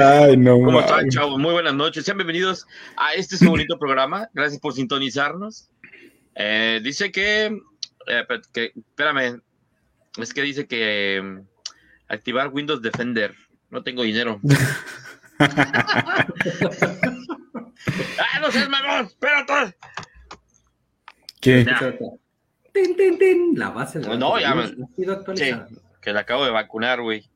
[0.00, 1.38] Ay, no, ¿Cómo están, chavos?
[1.38, 2.04] Muy buenas noches.
[2.04, 4.28] Sean bienvenidos a este su bonito programa.
[4.32, 5.68] Gracias por sintonizarnos.
[6.34, 7.46] Eh, dice que,
[8.06, 9.40] eh, que, espérame,
[10.16, 11.44] es que dice que um,
[12.08, 13.34] activar Windows Defender.
[13.70, 14.40] No tengo dinero.
[18.18, 19.06] ¡Ah, no seas mamón!
[19.06, 19.76] ¡Espérate!
[21.40, 21.66] ¿Qué?
[22.72, 23.58] Tin, tin, tin.
[23.58, 25.68] La base de No, ya me- ha sido actualizada.
[25.68, 27.30] Sí, que la acabo de vacunar, güey.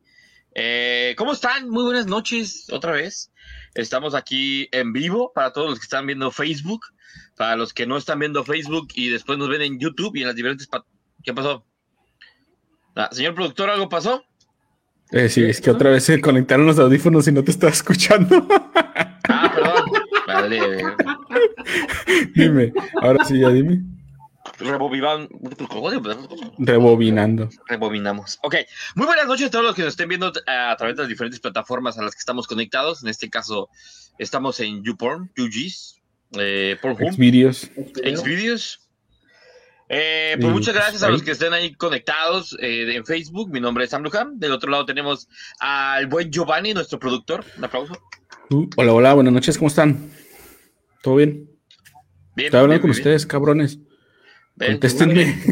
[0.54, 1.70] Eh, ¿Cómo están?
[1.70, 3.32] Muy buenas noches, otra vez.
[3.74, 6.82] Estamos aquí en vivo para todos los que están viendo Facebook,
[7.36, 10.26] para los que no están viendo Facebook y después nos ven en YouTube y en
[10.26, 10.68] las diferentes...
[11.24, 11.64] ¿Qué pasó?
[12.94, 14.22] Ah, señor productor, ¿algo pasó?
[15.12, 18.46] Eh, sí, es que otra vez se conectaron los audífonos y no te estaba escuchando.
[19.30, 19.84] Ah, perdón.
[20.26, 20.82] Vale.
[22.34, 23.82] dime, ahora sí, ya dime.
[24.58, 25.28] Rebobivan...
[26.58, 27.48] Rebobinando.
[27.66, 28.38] Rebobinamos.
[28.42, 28.56] Ok,
[28.94, 31.40] muy buenas noches a todos los que nos estén viendo a través de las diferentes
[31.40, 33.02] plataformas a las que estamos conectados.
[33.02, 33.68] En este caso,
[34.18, 36.00] estamos en YouPorn, UGs,
[36.38, 37.70] eh, Pornhub, Xvideos.
[37.94, 38.80] Xvideos.
[39.90, 43.50] Eh, pues muchas gracias a los que estén ahí conectados eh, en Facebook.
[43.50, 44.38] Mi nombre es Sam Luján.
[44.38, 45.28] Del otro lado tenemos
[45.60, 47.44] al buen Giovanni, nuestro productor.
[47.56, 47.94] Un aplauso.
[48.50, 50.10] Uh, hola, hola, buenas noches, ¿cómo están?
[51.02, 51.50] ¿Todo bien?
[52.34, 52.46] Bien.
[52.46, 53.78] Estoy hablando bien, con bien, ustedes, cabrones.
[54.58, 55.36] Contéstenme.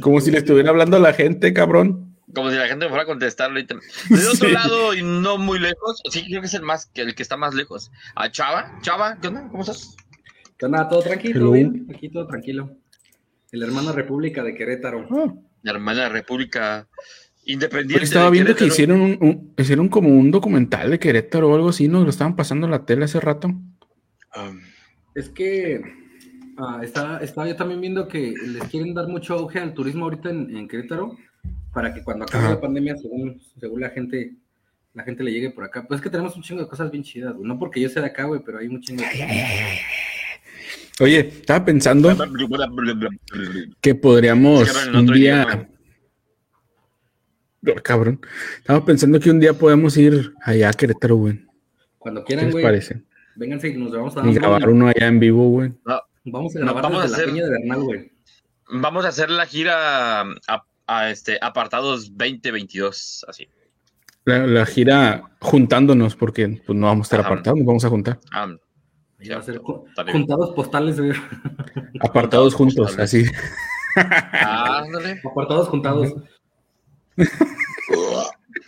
[0.00, 2.16] Como si le estuviera hablando a la gente, cabrón.
[2.34, 3.76] Como si la gente me fuera a contestar ahorita.
[4.10, 4.54] Del otro Sí.
[4.54, 7.36] lado y no muy lejos, sí, creo que es el más que el que está
[7.36, 7.90] más lejos.
[8.16, 9.48] A Chava, Chava, ¿qué onda?
[9.50, 9.96] ¿Cómo estás?
[10.58, 10.88] ¿Qué onda?
[10.88, 11.52] ¿Todo tranquilo?
[11.52, 11.86] Bien?
[11.94, 12.70] Aquí todo tranquilo.
[13.52, 15.06] El hermano República de Querétaro.
[15.10, 16.88] Ah, La hermana República
[17.44, 18.04] Independiente.
[18.04, 21.68] estaba de viendo que hicieron un, un- hicieron como un documental de Querétaro o algo
[21.68, 22.02] así, ¿no?
[22.02, 23.48] Lo estaban pasando en la tele hace rato.
[23.48, 24.60] Um,
[25.14, 25.82] Es que
[26.58, 30.30] ah, está, estaba yo también viendo que les quieren dar mucho auge al turismo ahorita
[30.30, 31.16] en, en Querétaro
[31.72, 32.54] para que cuando acabe Ajá.
[32.54, 34.32] la pandemia, según, según la gente,
[34.94, 35.84] la gente le llegue por acá.
[35.86, 37.46] Pues es que tenemos un chingo de cosas bien chidas, güey.
[37.46, 39.30] No porque yo sea de acá, güey, pero hay un chingo de cosas.
[41.00, 42.16] Oye, estaba pensando
[43.80, 45.68] que podríamos un día.
[47.66, 48.20] Oh, cabrón.
[48.58, 51.40] Estaba pensando que un día podemos ir allá a Querétaro, güey.
[51.98, 53.02] Cuando ¿Qué quieran, les güey, parece?
[53.36, 55.72] vénganse y nos vamos a Y dar grabar uno allá en vivo, güey.
[56.24, 58.12] Vamos a grabar vamos a hacer- la peña de Bernal, güey.
[58.70, 63.46] Vamos a hacer la gira a, a este apartados 2022, así.
[64.24, 67.28] La, la gira juntándonos, porque pues, no vamos a estar Ajá.
[67.28, 68.18] apartados, nos vamos a juntar.
[68.32, 68.48] Ah,
[70.10, 71.12] juntados postales, güey.
[72.00, 73.14] Apartados juntos, postales.
[73.14, 73.26] así.
[73.96, 75.20] ándale.
[75.24, 76.14] Apartados juntados.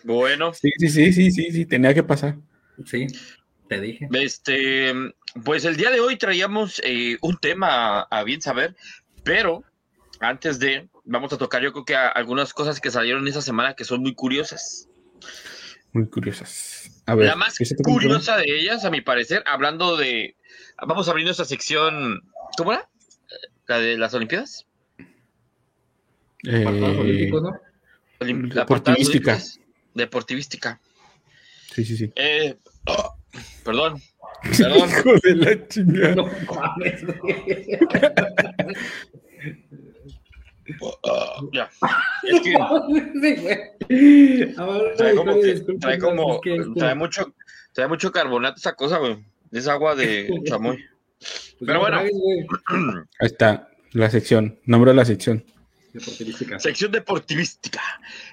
[0.04, 2.36] Bueno, Sí, sí, sí, sí, sí, sí, tenía que pasar.
[2.84, 3.06] Sí,
[3.68, 4.08] te dije.
[4.12, 4.92] este,
[5.44, 8.76] pues el día de hoy traíamos eh, un tema a bien saber,
[9.24, 9.64] pero
[10.20, 13.74] antes de, vamos a tocar yo creo que a- algunas cosas que salieron esa semana
[13.74, 14.88] que son muy curiosas.
[15.92, 17.02] Muy curiosas.
[17.06, 20.36] A ver, La más curiosa de ellas, a mi parecer, hablando de,
[20.86, 22.22] vamos abriendo esta sección,
[22.56, 22.88] ¿cómo era?
[23.66, 24.66] La de las Olimpiadas.
[26.44, 27.60] Eh, olímpicos, ¿no?
[28.20, 29.32] Olim- Deportivística.
[29.32, 29.60] olímpicas.
[29.94, 30.80] Deportivística.
[31.74, 32.12] Sí, sí, sí.
[32.14, 32.56] Eh,
[32.86, 33.15] oh,
[33.64, 34.00] perdón,
[34.58, 34.88] perdón.
[34.88, 36.14] Hijo de la chingada.
[36.14, 36.24] No
[36.54, 37.78] mames, güey.
[41.52, 41.70] Ya.
[42.24, 42.54] Es que
[43.88, 44.54] Sí,
[44.96, 47.32] trae como, que- trae como, mucho,
[47.72, 49.24] trae mucho carbonato esa cosa, güey.
[49.52, 50.76] Es agua de chamoy.
[51.18, 51.98] pues pero no bueno.
[52.00, 55.44] Ahí está, la sección, nombre de la sección.
[55.96, 56.58] Deportivística.
[56.58, 57.82] Sección deportivística.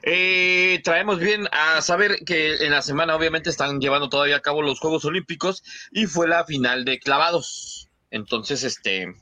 [0.01, 4.61] Eh, traemos bien a saber que en la semana obviamente están llevando todavía a cabo
[4.61, 7.89] los Juegos Olímpicos y fue la final de clavados.
[8.11, 9.15] Entonces, este,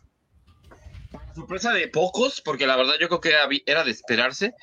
[1.36, 4.56] sorpresa de pocos, porque la verdad yo creo que era de esperarse,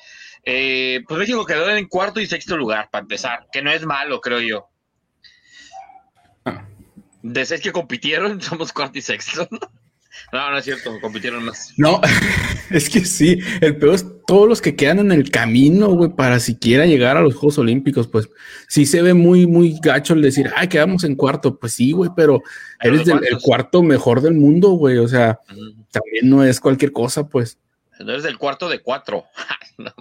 [0.43, 4.19] eh, pues México quedó en cuarto y sexto lugar, para empezar, que no es malo,
[4.19, 4.69] creo yo.
[6.43, 6.67] Ah.
[7.21, 9.47] De seis que compitieron, somos cuarto y sexto.
[10.31, 11.73] No, no es cierto, compitieron más.
[11.77, 12.01] No,
[12.69, 16.39] es que sí, el peor es todos los que quedan en el camino, güey, para
[16.39, 18.29] siquiera llegar a los Juegos Olímpicos, pues
[18.67, 22.11] sí se ve muy, muy gacho el decir, ay, quedamos en cuarto, pues sí, güey,
[22.15, 22.41] pero
[22.81, 25.39] eres ¿de del- el cuarto mejor del mundo, güey, o sea,
[25.91, 27.57] también no es cualquier cosa, pues,
[27.99, 29.25] No eres del cuarto de cuatro.
[29.79, 29.91] No,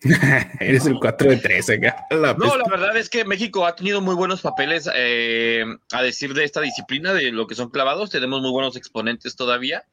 [0.60, 4.14] eres el 4 de 13, la No, la verdad es que México ha tenido muy
[4.14, 8.10] buenos papeles eh, a decir de esta disciplina, de lo que son clavados.
[8.10, 9.84] Tenemos muy buenos exponentes todavía.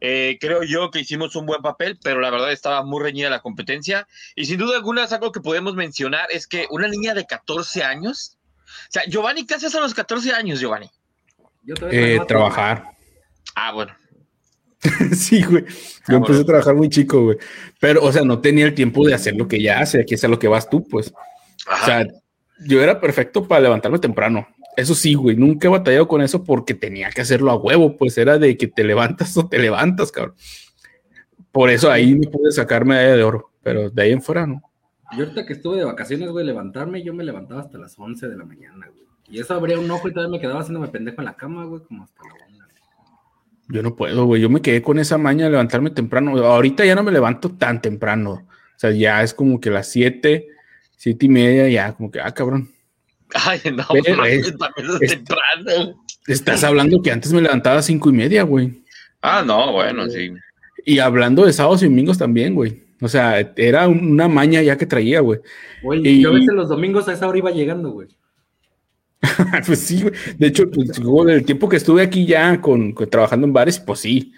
[0.00, 3.40] Eh, creo yo que hicimos un buen papel, pero la verdad estaba muy reñida la
[3.40, 4.08] competencia.
[4.34, 7.84] Y sin duda alguna, es algo que podemos mencionar, es que una niña de 14
[7.84, 8.36] años,
[8.66, 10.90] o sea, Giovanni, ¿qué haces a los 14 años, Giovanni?
[11.62, 12.84] Yo todavía Eh, trabajar.
[13.54, 13.94] Ah, bueno.
[15.14, 15.64] sí, güey.
[16.08, 17.38] Yo empecé a trabajar muy chico, güey.
[17.80, 20.24] Pero, o sea, no tenía el tiempo de hacer lo que ya hace, aquí es
[20.24, 21.12] a lo que vas tú, pues.
[21.12, 22.06] O sea,
[22.66, 24.46] yo era perfecto para levantarme temprano.
[24.76, 28.18] Eso sí, güey, nunca he batallado con eso porque tenía que hacerlo a huevo, pues
[28.18, 30.34] era de que te levantas o te levantas, cabrón.
[31.52, 34.62] Por eso ahí me pude sacar medalla de oro, pero de ahí en fuera no.
[35.16, 38.36] Yo ahorita que estuve de vacaciones, güey, levantarme, yo me levantaba hasta las 11 de
[38.36, 39.04] la mañana, güey.
[39.28, 41.82] Y eso abría un ojo y todavía me quedaba haciéndome pendejo en la cama, güey,
[41.82, 42.43] como hasta la.
[43.68, 44.42] Yo no puedo, güey.
[44.42, 46.36] Yo me quedé con esa maña de levantarme temprano.
[46.44, 48.32] Ahorita ya no me levanto tan temprano.
[48.32, 50.46] O sea, ya es como que las 7,
[50.96, 52.70] 7 y media, ya como que, ah, cabrón.
[53.34, 56.02] Ay, no, Pero, es, también es, temprano.
[56.26, 58.82] Estás hablando que antes me levantaba a 5 y media, güey.
[59.22, 60.32] Ah, no, bueno, sí.
[60.84, 62.84] Y hablando de sábados y domingos también, güey.
[63.00, 65.40] O sea, era una maña ya que traía, güey.
[65.82, 66.22] Oye, y...
[66.22, 68.08] yo a veces los domingos a esa hora iba llegando, güey.
[69.66, 70.14] pues sí, güey.
[70.38, 70.90] De hecho, pues,
[71.28, 74.32] el tiempo que estuve aquí ya con, trabajando en bares, pues sí.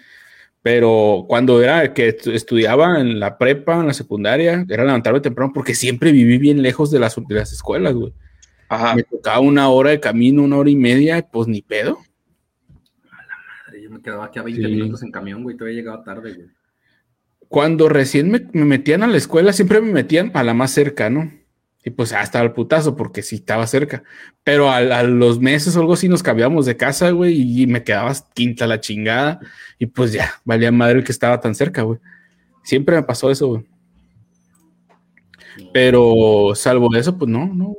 [0.61, 5.75] Pero cuando era que estudiaba en la prepa, en la secundaria, era levantarme temprano porque
[5.75, 8.13] siempre viví bien lejos de las, de las escuelas, güey.
[8.69, 8.95] Ajá.
[8.95, 11.99] Me tocaba una hora de camino, una hora y media, pues ni pedo.
[13.11, 13.35] A la
[13.65, 16.57] madre, yo me quedaba aquí a 20 minutos en camión, güey, todavía llegaba tarde, güey
[17.47, 21.31] cuando recién me, metían a la escuela, siempre me metían a la más cerca, ¿no?
[21.87, 24.03] Y pues hasta el putazo, porque sí estaba cerca.
[24.43, 28.11] Pero a, los meses o algo así nos cambiamos de casa, güey, y me quedaba
[28.33, 29.39] quinta la chingada.
[29.79, 31.97] Y pues ya, valía madre el que estaba tan cerca, güey.
[32.61, 33.65] Siempre me pasó eso, güey.
[35.71, 37.77] Pero salvo eso, pues no, no.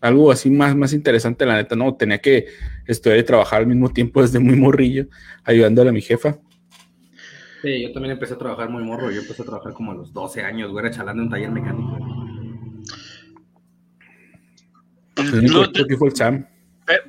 [0.00, 1.96] Algo así más, más interesante, la neta, no.
[1.96, 2.46] Tenía que
[2.86, 5.08] estudiar y trabajar al mismo tiempo desde muy morrillo,
[5.42, 6.38] ayudándole a mi jefa.
[7.62, 9.10] Sí, yo también empecé a trabajar muy morro.
[9.10, 12.19] Yo empecé a trabajar como a los 12 años, güey, era chalando un taller mecánico.
[15.26, 16.46] Fue el Sam.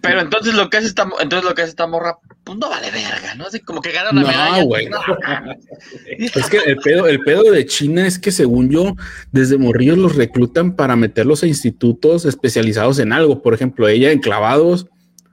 [0.01, 2.91] Pero, entonces lo que hace esta, entonces lo que hace esta morra, pues no vale
[2.91, 3.47] verga, ¿no?
[3.47, 4.63] Así como que gana una no, medalla.
[4.63, 4.89] Güey.
[6.19, 8.95] es que el pedo, el pedo de China es que según yo,
[9.31, 13.41] desde morrillos los reclutan para meterlos a institutos especializados en algo.
[13.41, 14.87] Por ejemplo, ella en clavados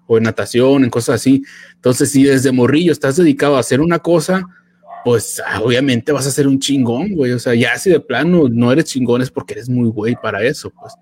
[0.06, 1.42] o en natación, en cosas así.
[1.74, 4.44] Entonces, si desde morrillo estás dedicado a hacer una cosa,
[5.04, 7.32] pues ah, obviamente vas a ser un chingón, güey.
[7.32, 10.42] O sea, ya si de plano no eres chingón es porque eres muy güey para
[10.42, 10.94] eso, pues.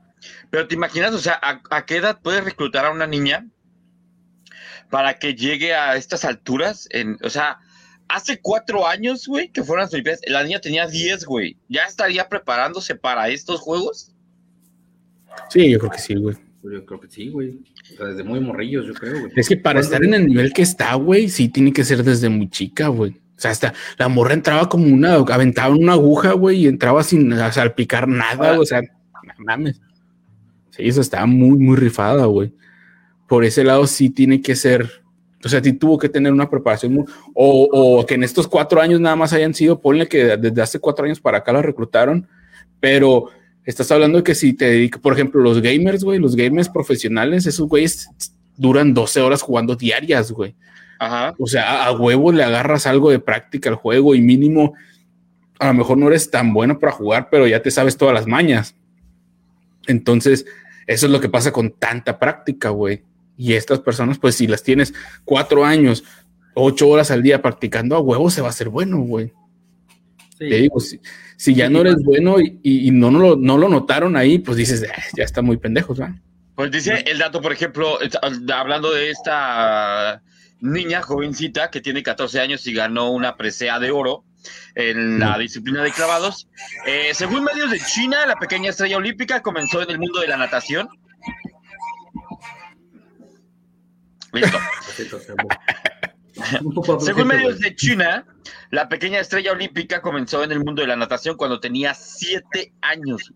[0.51, 3.47] Pero te imaginas, o sea, ¿a, qué edad puedes reclutar a una niña
[4.91, 6.89] para que llegue a estas alturas?
[6.91, 7.59] En, o sea,
[8.09, 11.57] hace cuatro años, güey, que fueron las Olimpiadas, la niña tenía diez, güey.
[11.69, 14.13] ¿Ya estaría preparándose para estos juegos?
[15.51, 16.37] Sí, yo creo que sí, güey.
[16.63, 17.61] Yo creo que sí, güey.
[17.93, 19.33] O sea, desde muy morrillos, yo creo, güey.
[19.37, 22.29] Es que para estar en el nivel que está, güey, sí tiene que ser desde
[22.29, 23.13] muy chica, güey.
[23.37, 27.37] O sea, hasta la morra entraba como una, aventaba una aguja, güey, y entraba sin
[27.53, 28.81] salpicar nada, o sea,
[29.39, 29.81] mames.
[30.77, 32.53] Sí, eso estaba muy, muy rifada, güey.
[33.27, 35.03] Por ese lado sí tiene que ser,
[35.45, 38.81] o sea, sí tuvo que tener una preparación, muy, o, o, que en estos cuatro
[38.81, 42.29] años nada más hayan sido, ponle que desde hace cuatro años para acá la reclutaron,
[42.79, 43.31] pero
[43.65, 47.47] estás hablando de que si te dedicas, por ejemplo, los gamers, güey, los gamers profesionales,
[47.47, 48.09] esos güeyes
[48.57, 50.55] duran 12 horas jugando diarias, güey.
[51.39, 54.75] O sea, a, huevo le agarras algo de práctica al juego y mínimo,
[55.59, 58.27] a lo mejor no eres tan bueno para jugar, pero ya te sabes todas las
[58.27, 58.75] mañas.
[59.87, 60.47] Entonces,
[60.87, 63.03] eso es lo que pasa con tanta práctica, güey.
[63.37, 66.05] Y estas personas, pues si las tienes cuatro años,
[66.55, 69.33] ocho horas al día practicando a huevo, se va a hacer bueno, güey.
[70.39, 74.39] Te digo, si, ya no eres bueno y, no, no, lo, no, lo, notaron ahí,
[74.39, 76.17] pues dices, ah, ya está muy pendejos, ¿verdad?
[76.55, 77.99] Pues dice el dato, por ejemplo,
[78.55, 80.23] hablando de esta
[80.61, 84.25] niña jovencita que tiene 14 años y ganó una presea de oro
[84.75, 86.49] en la disciplina de clavados.
[86.87, 90.37] Eh, según medios de China, la pequeña estrella olímpica comenzó en el mundo de la
[90.37, 90.89] natación.
[94.33, 94.59] Listo.
[97.01, 98.27] Según medios de China,
[98.71, 103.33] la pequeña estrella olímpica comenzó en el mundo de la natación cuando tenía siete años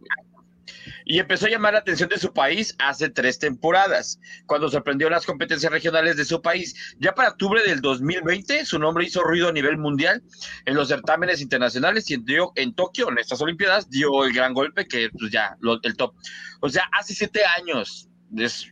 [1.05, 5.27] y empezó a llamar la atención de su país hace tres temporadas, cuando sorprendió las
[5.27, 6.97] competencias regionales de su país.
[6.99, 10.23] Ya para octubre del 2020, su nombre hizo ruido a nivel mundial
[10.67, 12.25] en los certámenes internacionales y en,
[12.57, 16.15] en Tokio, en estas Olimpiadas, dio el gran golpe que pues ya, el top.
[16.61, 18.09] O sea, hace siete años.
[18.37, 18.71] Es,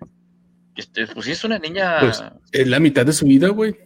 [0.76, 2.00] este, pues sí, es una niña.
[2.00, 3.76] Pues, es la mitad de su vida, güey.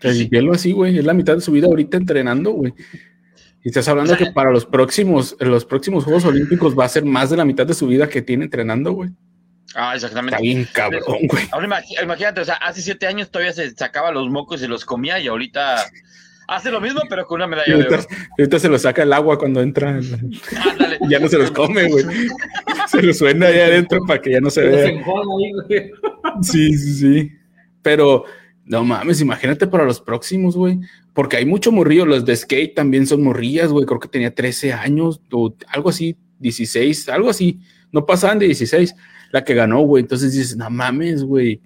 [0.00, 0.30] Sí.
[0.52, 0.98] así, güey.
[0.98, 2.74] Es la mitad de su vida ahorita entrenando, güey.
[3.64, 7.30] Y estás hablando que para los próximos, los próximos Juegos Olímpicos va a ser más
[7.30, 9.10] de la mitad de su vida que tiene entrenando, güey.
[9.74, 10.36] Ah, exactamente.
[10.36, 11.48] Está bien cabrón, güey.
[11.50, 14.84] Ahora imagínate, o sea, hace siete años todavía se sacaba los mocos y se los
[14.84, 15.84] comía y ahorita
[16.48, 18.06] hace lo mismo, pero con una medalla ahorita, de oro.
[18.38, 20.00] Ahorita se los saca el agua cuando entra.
[21.08, 22.04] ya no se los come, güey.
[22.88, 25.04] Se los suena ahí adentro para que ya no se vea.
[26.40, 27.32] Sí, sí, sí.
[27.82, 28.24] Pero
[28.68, 30.78] No mames, imagínate para los próximos, güey.
[31.14, 32.04] Porque hay mucho morrillo.
[32.04, 33.86] Los de skate también son morrillas, güey.
[33.86, 37.60] Creo que tenía 13 años o algo así, 16, algo así.
[37.92, 38.94] No pasaban de 16
[39.32, 40.02] la que ganó, güey.
[40.02, 41.62] Entonces dices, no mames, güey.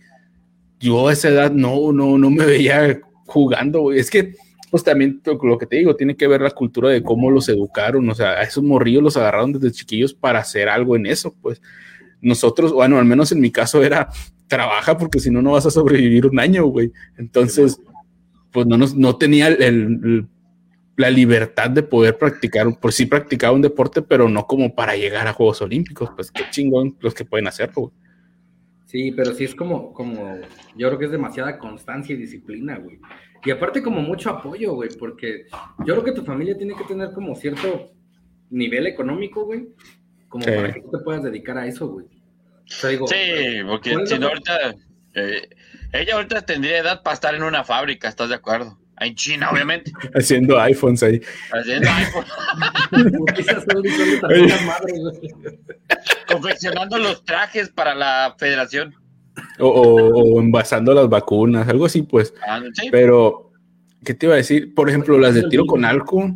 [0.78, 3.98] Yo a esa edad no, no, no me veía jugando, güey.
[3.98, 4.34] Es que,
[4.70, 8.08] pues también lo que te digo, tiene que ver la cultura de cómo los educaron.
[8.08, 11.60] O sea, a esos morrillos los agarraron desde chiquillos para hacer algo en eso, pues.
[12.22, 14.08] Nosotros, bueno, al menos en mi caso era
[14.46, 16.92] trabaja porque si no, no vas a sobrevivir un año, güey.
[17.18, 17.80] Entonces,
[18.50, 20.26] pues no, no tenía el,
[20.96, 25.26] la libertad de poder practicar, por sí practicaba un deporte, pero no como para llegar
[25.26, 27.82] a Juegos Olímpicos, pues qué chingón los que pueden hacerlo.
[27.82, 27.92] Güey.
[28.86, 30.36] Sí, pero sí es como, como,
[30.76, 33.00] yo creo que es demasiada constancia y disciplina, güey.
[33.44, 35.46] Y aparte como mucho apoyo, güey, porque
[35.78, 37.90] yo creo que tu familia tiene que tener como cierto
[38.50, 39.68] nivel económico, güey,
[40.32, 42.06] como para que tú te puedas dedicar a eso, güey.
[42.64, 42.96] sí,
[43.66, 44.74] porque si no ahorita,
[45.12, 45.50] eh,
[45.92, 48.78] ella ahorita tendría edad para estar en una fábrica, ¿estás de acuerdo?
[48.98, 49.92] En China, obviamente.
[50.14, 51.20] Haciendo iPhones ahí.
[51.52, 52.32] Haciendo iPhones.
[56.26, 58.94] Confeccionando los trajes para la federación.
[59.58, 62.32] O, envasando las vacunas, algo así, pues.
[62.46, 63.52] Ah, Pero,
[64.02, 64.72] ¿qué te iba a decir?
[64.72, 66.34] Por ejemplo, las de tiro con arco.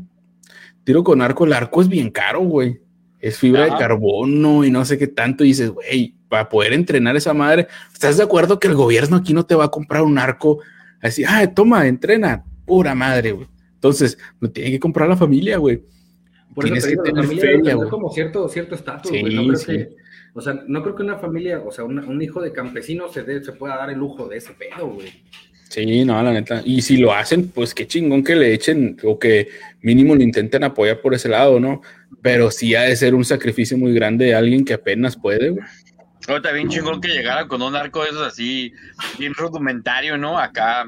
[0.84, 2.84] Tiro con arco, el arco es bien caro, güey.
[3.20, 5.44] Es fibra de carbono y no sé qué tanto.
[5.44, 9.32] Y dices, güey, para poder entrenar esa madre, ¿estás de acuerdo que el gobierno aquí
[9.32, 10.60] no te va a comprar un arco?
[11.00, 13.48] Así, ah, toma, entrena pura madre, güey.
[13.74, 15.82] Entonces, lo tiene que comprar la familia, güey.
[16.60, 17.88] Tienes que tener feria, güey.
[17.88, 19.34] como cierto cierto estatus, güey.
[19.34, 19.96] no creo que,
[20.32, 23.52] o sea, no creo que una familia, o sea, un hijo de campesino se, se
[23.52, 25.08] pueda dar el lujo de ese pedo, güey.
[25.68, 26.62] Sí, no, la neta.
[26.64, 29.48] Y si lo hacen, pues qué chingón que le echen o que
[29.82, 31.82] mínimo lo intenten apoyar por ese lado, ¿no?
[32.22, 35.64] Pero sí ha de ser un sacrificio muy grande de alguien que apenas puede, güey.
[36.28, 38.72] Ahorita bien chingón que llegara con un arco de esos así,
[39.18, 40.38] bien rudimentario, ¿no?
[40.38, 40.86] Acá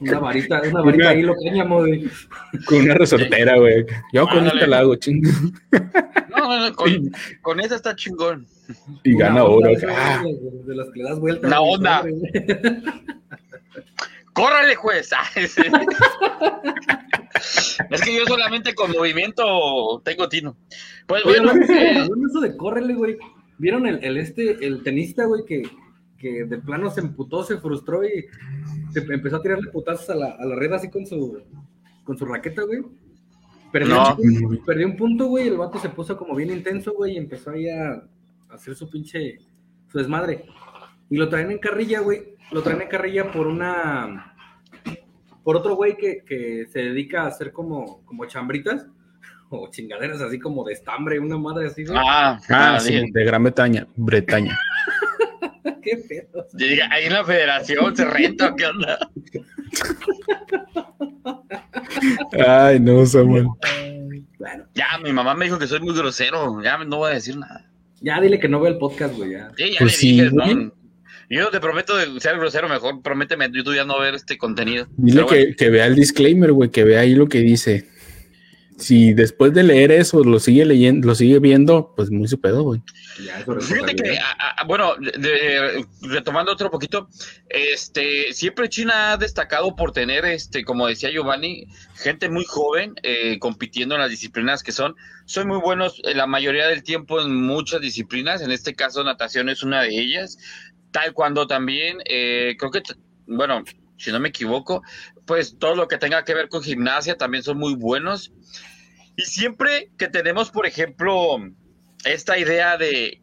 [0.00, 2.10] una varita, una varita ahí lo que güey.
[2.66, 3.84] Con una resortera, güey.
[4.12, 5.30] Yo con este lago, chingo.
[6.30, 7.12] No, no, no, con,
[7.42, 8.46] con esa está chingón.
[9.04, 9.70] Y gana oro.
[9.88, 10.22] Ah.
[10.66, 11.46] De, las que le das vuelta.
[11.46, 12.04] Una onda.
[14.32, 15.10] ¡Córrele, juez!
[17.90, 20.56] es que yo solamente con movimiento tengo tino.
[21.06, 21.52] Pues bueno.
[21.52, 23.18] eso de córrele, güey.
[23.58, 25.68] ¿Vieron el, el, este, el tenista, güey, que,
[26.16, 28.26] que de plano se emputó, se frustró y
[28.92, 31.42] se empezó a tirarle putazos a la, a la red así con su,
[32.04, 32.82] con su raqueta, güey.
[33.72, 37.18] Perdió, un, perdió un punto, güey, el vato se puso como bien intenso, güey, y
[37.18, 38.02] empezó ahí a,
[38.52, 39.38] hacer su pinche,
[39.90, 40.44] su desmadre.
[41.08, 44.34] Y lo traen en carrilla, güey, lo traen en carrilla por una,
[45.42, 48.86] por otro güey que, que se dedica a hacer como, como chambritas
[49.50, 51.84] o chingaderas así como de estambre, una madre así.
[51.90, 54.58] Ah, ah, ah sí, de Gran Bretaña, Bretaña.
[55.82, 56.46] ¿Qué pedo?
[56.90, 58.98] ahí en la federación se renta, ¿qué onda?
[62.46, 63.46] Ay, no, Samuel.
[64.38, 64.64] Bueno.
[64.74, 66.62] Ya, mi mamá me dijo que soy muy grosero.
[66.62, 67.69] Ya no voy a decir nada.
[68.00, 69.32] Ya dile que no vea el podcast, güey.
[69.32, 69.50] Ya.
[69.56, 70.72] Sí, ya pues sí, dije, no,
[71.28, 73.02] yo te prometo de ser grosero mejor.
[73.02, 74.86] Prométeme YouTube ya no ver este contenido.
[74.96, 77.86] Dile que, que, vea el disclaimer, güey, que vea ahí lo que dice
[78.80, 82.62] si después de leer eso lo sigue leyendo, lo sigue viendo, pues muy su pedo,
[82.62, 82.82] güey.
[83.60, 84.18] Fíjate que,
[84.66, 84.94] bueno,
[86.02, 87.08] retomando otro poquito,
[87.48, 93.38] este, siempre China ha destacado por tener, este, como decía Giovanni, gente muy joven eh,
[93.38, 94.96] compitiendo en las disciplinas que son,
[95.26, 99.62] son muy buenos la mayoría del tiempo en muchas disciplinas, en este caso natación es
[99.62, 100.38] una de ellas,
[100.90, 102.82] tal cuando también, eh, creo que,
[103.26, 103.62] bueno,
[104.00, 104.82] si no me equivoco,
[105.26, 108.32] pues todo lo que tenga que ver con gimnasia también son muy buenos.
[109.20, 111.36] Y siempre que tenemos, por ejemplo,
[112.06, 113.20] esta idea de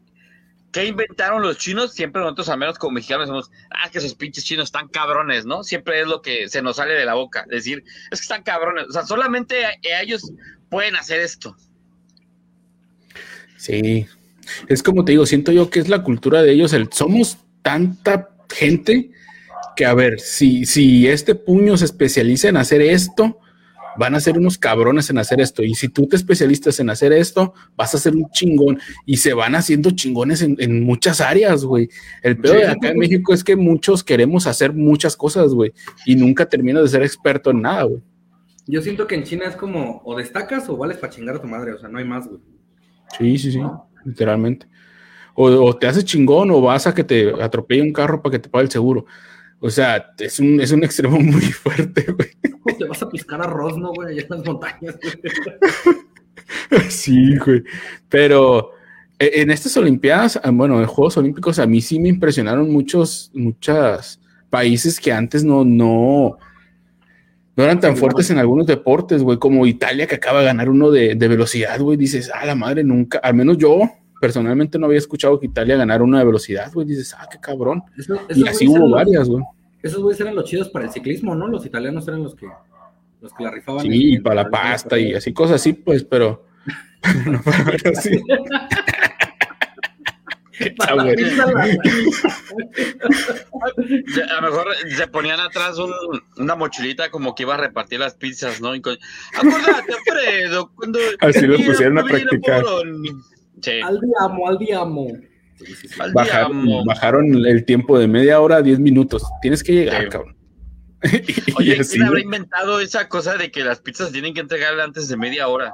[0.70, 4.44] qué inventaron los chinos, siempre nosotros, al menos como mexicanos, decimos, ah, que esos pinches
[4.44, 5.64] chinos están cabrones, ¿no?
[5.64, 8.86] Siempre es lo que se nos sale de la boca, decir, es que están cabrones,
[8.88, 9.64] o sea, solamente
[10.00, 10.30] ellos
[10.68, 11.56] pueden hacer esto.
[13.56, 14.06] Sí,
[14.68, 18.36] es como te digo, siento yo que es la cultura de ellos, el somos tanta
[18.48, 19.10] gente
[19.74, 23.40] que a ver, si, si este puño se especializa en hacer esto,
[23.98, 25.62] van a ser unos cabrones en hacer esto.
[25.62, 28.78] Y si tú te especialistas en hacer esto, vas a ser un chingón.
[29.04, 31.88] Y se van haciendo chingones en, muchas áreas, güey.
[32.22, 35.72] El peor de acá en México es que muchos queremos hacer muchas cosas, güey.
[36.06, 38.00] Y nunca terminas de ser experto en nada, güey.
[38.66, 41.48] Yo siento que en China es como o destacas o vales para chingar a tu
[41.48, 41.72] madre.
[41.72, 42.40] O sea, no hay más, güey.
[43.18, 43.60] Sí, sí, sí.
[44.04, 44.66] Literalmente.
[45.34, 48.48] O, te haces chingón o vas a que te atropelle un carro para que te
[48.48, 49.06] pague el seguro.
[49.60, 52.76] O sea, es un, es un extremo muy fuerte, güey.
[52.78, 54.12] Te vas a piscar arroz, ¿no, güey?
[54.12, 54.96] Allá en las montañas,
[56.88, 57.62] sí, güey.
[58.08, 58.72] Pero
[59.18, 63.30] E, en estas Olimpiadas, ah, bueno, en Juegos Olímpicos, a mí sí me impresionaron muchos,
[63.34, 66.38] muchos países que antes no, no,
[67.56, 70.90] no eran tan fuertes en algunos deportes, güey, como Italia que acaba de ganar uno
[70.90, 71.96] de, velocidad, güey.
[71.96, 73.80] Dices, ah, la madre, nunca, al menos yo
[74.20, 76.86] personalmente no había escuchado que Italia ganara una de velocidad, güey.
[76.86, 77.82] Dices, ah, qué cabrón.
[78.34, 79.44] y así hubo varias, güey.
[79.82, 81.46] Esos güeyes eran los chidos para el ciclismo, ¿no?
[81.46, 82.46] Los italianos eran los que,
[83.20, 83.82] los que la rifaban.
[83.82, 86.46] Sí, y para la pasta y así, cosas así, pues, pero.
[87.26, 88.20] no para así.
[90.88, 91.04] a lo
[94.42, 95.76] mejor se ponían atrás
[96.36, 98.70] una mochilita como que iba a repartir las pizzas, ¿no?
[98.70, 100.98] Acuérdate, Alfredo, cuando.
[101.20, 102.64] Así lo pusieron a practicar.
[103.84, 105.08] Al diamo, al diamo.
[106.86, 109.22] bajaron el tiempo de media hora a diez minutos.
[109.42, 110.36] Tienes que llegar, cabrón.
[111.56, 115.16] Oye, ¿quién habrá inventado esa cosa de que las pizzas tienen que entregar antes de
[115.16, 115.72] media hora?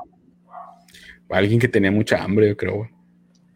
[1.30, 2.88] Alguien que tenía mucha hambre, yo creo,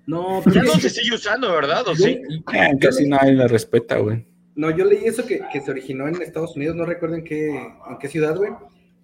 [0.08, 1.86] no, pero ya no se sigue usando, ¿verdad?
[1.86, 2.18] ¿O sí?
[2.46, 4.26] Ah, casi nadie la respeta, güey.
[4.56, 7.50] No, yo leí eso que, que, se originó en Estados Unidos, no recuerdo en qué,
[7.50, 8.50] en qué ciudad, güey,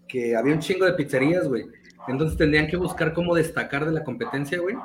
[0.08, 1.66] que había un chingo de pizzerías, güey.
[2.08, 4.76] Entonces tendrían que buscar cómo destacar de la competencia, güey.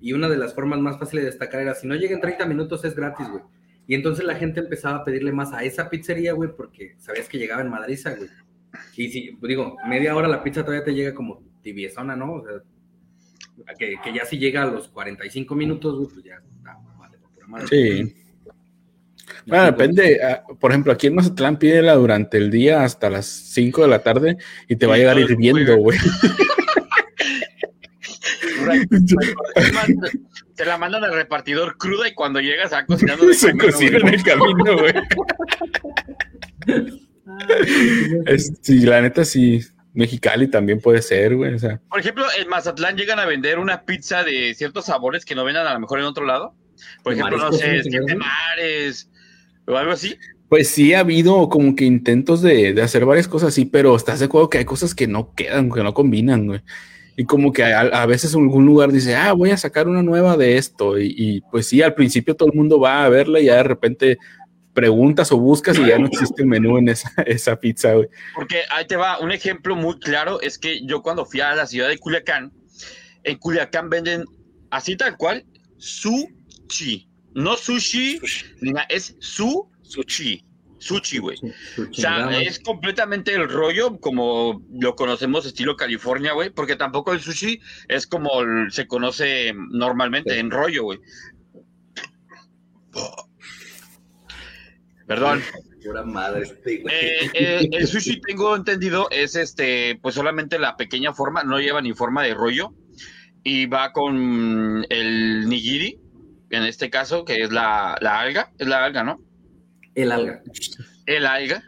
[0.00, 2.84] Y una de las formas más fáciles de destacar era, si no lleguen 30 minutos
[2.84, 3.42] es gratis, güey.
[3.86, 7.38] Y entonces la gente empezaba a pedirle más a esa pizzería, güey, porque sabías que
[7.38, 8.30] llegaba en Madrid, güey.
[8.96, 12.34] Y si, digo, media hora la pizza todavía te llega como tibiezona, ¿no?
[12.34, 12.60] O sea,
[13.78, 18.14] que, ya si llega a los 45 minutos, pues ya está, vale, Sí.
[19.46, 23.82] Bueno, depende, ah, por ejemplo, aquí en Mazatlán pídela durante el día hasta las 5
[23.82, 24.36] de la tarde
[24.68, 25.98] y te va a llegar hirviendo, güey.
[30.56, 34.22] Te la mandan al repartidor cruda y cuando llegas a cocinando se cocina en el
[34.22, 34.94] camino, güey.
[38.62, 39.60] sí, la neta sí,
[39.92, 41.54] Mexicali también puede ser, güey.
[41.54, 41.80] O sea.
[41.88, 45.66] Por ejemplo, en Mazatlán llegan a vender una pizza de ciertos sabores que no vendan
[45.66, 46.54] a lo mejor en otro lado.
[47.02, 49.08] Por ejemplo, no sé, de mares
[49.66, 50.16] o algo así.
[50.48, 54.26] Pues sí ha habido como que intentos de, hacer varias cosas así, pero estás de
[54.26, 56.62] acuerdo que hay cosas que no quedan, que no combinan, güey.
[57.16, 60.36] Y como que a, veces en algún lugar dice, ah, voy a sacar una nueva
[60.36, 60.98] de esto.
[60.98, 63.62] Y, y, pues sí, al principio todo el mundo va a verla y ya de
[63.62, 64.18] repente
[64.76, 68.08] preguntas o buscas y ya no existe el menú en esa, esa pizza, güey.
[68.34, 71.66] Porque ahí te va, un ejemplo muy claro es que yo cuando fui a la
[71.66, 72.52] ciudad de Culiacán,
[73.24, 74.24] en Culiacán venden
[74.70, 75.44] así tal cual
[75.78, 78.20] sushi, no sushi,
[78.60, 80.44] ni nada, es su sushi.
[80.78, 81.38] Sushi, güey.
[81.78, 87.20] O sea, es completamente el rollo como lo conocemos estilo California, güey, porque tampoco el
[87.20, 88.30] sushi es como
[88.70, 91.00] se conoce normalmente en rollo, güey.
[95.06, 95.42] Perdón.
[95.84, 101.12] Pura madre este, eh, eh, el sushi, tengo entendido, es este, pues solamente la pequeña
[101.12, 102.74] forma, no lleva ni forma de rollo.
[103.44, 106.00] Y va con el nigiri,
[106.50, 108.50] en este caso, que es la, alga.
[108.58, 109.20] Es la alga, ¿no?
[109.96, 110.42] El alga.
[111.06, 111.64] El alga.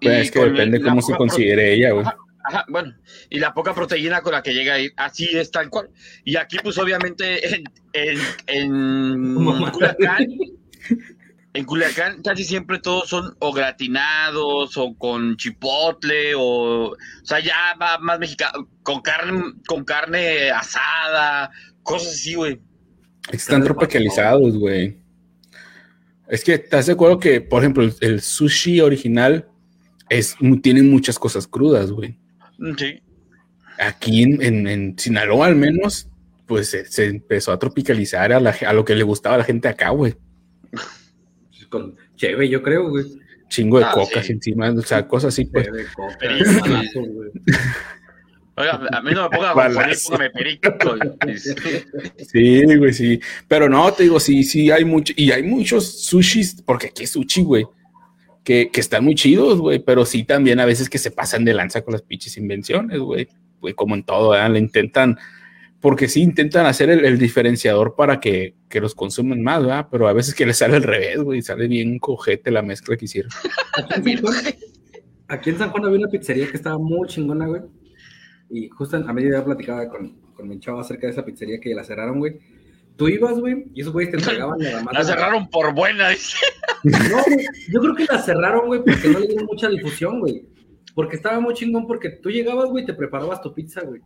[0.00, 2.06] Pues es que depende cómo se considere ella, güey.
[2.46, 2.94] Ajá, bueno,
[3.30, 5.88] y la poca proteína con la que llega ahí, así es tal cual.
[6.24, 9.36] Y aquí, pues obviamente, en, en, en
[11.54, 17.74] en Culiacán casi siempre todos son o gratinados o con chipotle o, o sea, ya
[17.80, 21.50] va más mexicano, con carne, con carne asada,
[21.82, 22.60] cosas así, güey.
[23.32, 24.98] Están tropicalizados, güey.
[26.28, 29.48] Es que estás de acuerdo que, por ejemplo, el, sushi original
[30.08, 32.18] es, tiene muchas cosas crudas, güey.
[32.58, 33.02] Mm, sí.
[33.78, 36.08] Aquí en, Sinaloa, al menos,
[36.46, 39.90] pues se, empezó a tropicalizar a, a lo que le gustaba a la gente acá,
[39.90, 40.14] güey
[41.74, 43.04] con cheve, yo creo, güey.
[43.48, 45.68] Chingo de ah, cocas encima, o sea, cosas así, pues.
[48.56, 50.70] Oiga, a mí no me ponga póngame perico.
[52.30, 53.20] Sí, güey, sí.
[53.48, 57.10] Pero no, te digo, sí, sí, hay mucho, y hay muchos sushis, porque aquí es
[57.10, 57.66] sushi, güey,
[58.44, 61.54] que, que están muy chidos, güey, pero sí también a veces que se pasan de
[61.54, 63.28] lanza con las pinches invenciones, güey.
[63.60, 64.50] Güey, como en todo, ¿verdad?
[64.50, 65.18] le intentan
[65.84, 69.88] porque sí intentan hacer el, diferenciador para que, los consumen más, ¿verdad?
[69.90, 73.04] Pero a veces que les sale al revés, güey, sale bien cojete la mezcla que
[73.04, 73.30] hicieron.
[75.28, 77.60] Aquí en San Juan había una pizzería que estaba muy chingona, güey.
[78.54, 81.74] Y justo a media día platicaba con, con mi chavo acerca de esa pizzería que
[81.74, 82.38] la cerraron, güey.
[82.94, 84.94] Tú ibas, güey, y esos güeyes te entregaban la más.
[84.98, 86.36] La cerraron por buena, dice.
[86.84, 90.46] No, güey, yo creo que la cerraron, güey, porque no le dieron mucha difusión, güey.
[90.94, 94.00] Porque estaba muy chingón, porque tú llegabas, güey, y te preparabas tu pizza, güey.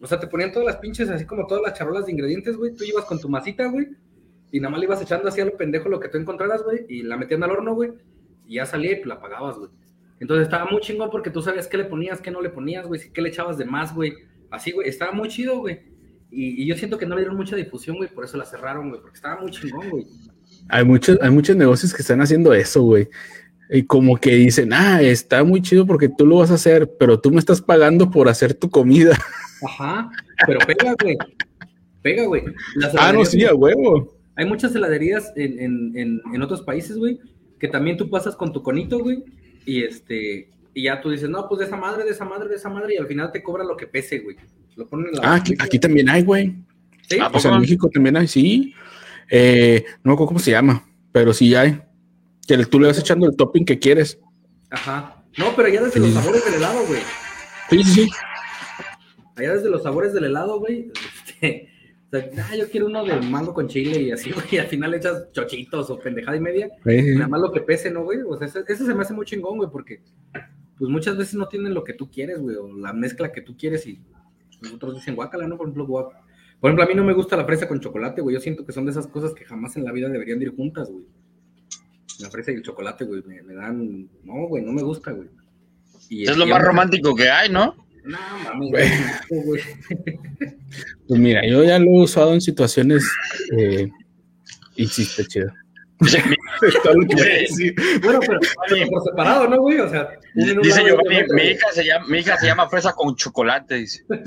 [0.00, 2.74] O sea, te ponían todas las pinches, así como todas las charolas de ingredientes, güey.
[2.74, 3.86] Tú ibas con tu masita, güey.
[4.50, 6.86] Y nada más le ibas echando así a lo pendejo lo que tú encontraras, güey.
[6.88, 7.92] Y la metían al horno, güey.
[8.48, 9.70] Y ya salía y la pagabas, güey.
[10.22, 13.00] Entonces estaba muy chingón porque tú sabías qué le ponías, qué no le ponías, güey.
[13.12, 14.14] Qué le echabas de más, güey.
[14.52, 14.88] Así, güey.
[14.88, 15.80] Estaba muy chido, güey.
[16.30, 19.02] Y, yo siento que no le dieron mucha difusión, güey, por eso la cerraron, güey,
[19.02, 20.06] porque estaba muy chingón, güey.
[20.68, 23.08] Hay muchos, hay muchos negocios que están haciendo eso, güey.
[23.68, 27.18] Y como que dicen, ah, está muy chido porque tú lo vas a hacer, pero
[27.18, 29.18] tú me estás pagando por hacer tu comida.
[29.66, 30.08] Ajá,
[30.46, 31.18] pero pega, güey.
[32.00, 32.44] Pega, güey.
[32.96, 34.16] Ah, no, sí, a huevo.
[34.36, 37.18] Hay muchas heladerías en, en, en, en otros países, güey,
[37.58, 39.24] que también tú pasas con tu conito, güey,
[39.64, 42.56] y este, y ya tú dices, no, pues de esa madre, de esa madre, de
[42.56, 44.36] esa madre, y al final te cobra lo que pese, güey.
[44.76, 46.54] Lo ponen en la ah, aquí, también hay, güey.
[47.08, 47.18] ¿Sí?
[47.32, 48.74] O sea, en México también hay, sí.
[49.30, 51.80] Eh, no me acuerdo cómo se llama, pero sí hay.
[52.46, 54.18] Que tú le vas echando el topping que quieres.
[54.70, 55.24] Ajá.
[55.36, 57.00] No, pero ya desde los sabores del helado, güey.
[57.70, 58.10] Sí, sí, sí.
[59.36, 60.90] Allá desde los sabores del helado, güey.
[61.26, 61.71] Este,
[62.12, 64.46] sea, ah, yo quiero uno de mango con chile y así, güey.
[64.52, 66.70] Y al final le echas chochitos o pendejada y media.
[66.84, 68.18] Nada más lo que pese, ¿no, güey?
[68.20, 70.02] O sea, ese, se me hace muy chingón, güey, porque
[70.78, 73.56] pues muchas veces no tienen lo que tú quieres, güey, o la mezcla que tú
[73.56, 74.00] quieres y
[74.60, 75.56] nosotros dicen guácala, ¿no?
[75.56, 78.34] Por ejemplo, Por ejemplo, a mí no me gusta la fresa con chocolate, güey.
[78.34, 80.90] Yo siento que son de esas cosas que jamás en la vida deberían ir juntas,
[80.90, 81.06] güey.
[82.20, 84.08] La fresa y el chocolate, güey, me, dan.
[84.22, 85.28] No, güey, no me gusta, güey.
[86.10, 87.81] es lo más romántico que hay, ¿no?
[88.04, 88.88] No, mami, güey.
[91.06, 93.04] Pues mira, yo ya lo he usado en situaciones
[93.58, 93.90] eh,
[94.76, 95.52] y sí está chido.
[98.02, 98.40] bueno, pero,
[98.90, 99.78] por separado, ¿no, güey?
[99.80, 103.76] O sea, dice yo, mi, hija se llama, mi hija se llama fresa con chocolate,
[103.76, 104.04] dice.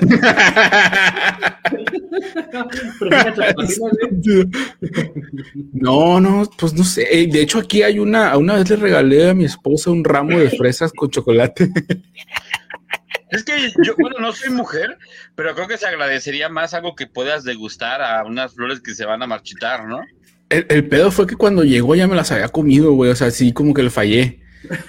[5.74, 7.28] no, no, pues no sé.
[7.30, 10.50] De hecho, aquí hay una, una vez le regalé a mi esposa un ramo de
[10.52, 11.70] fresas con chocolate.
[13.30, 14.98] Es que yo, bueno, no soy mujer,
[15.36, 19.06] pero creo que se agradecería más algo que puedas degustar a unas flores que se
[19.06, 20.02] van a marchitar, ¿no?
[20.50, 23.12] El, pedo fue que cuando llegó ya me las había comido, güey.
[23.12, 24.42] O sea, sí, como que le fallé.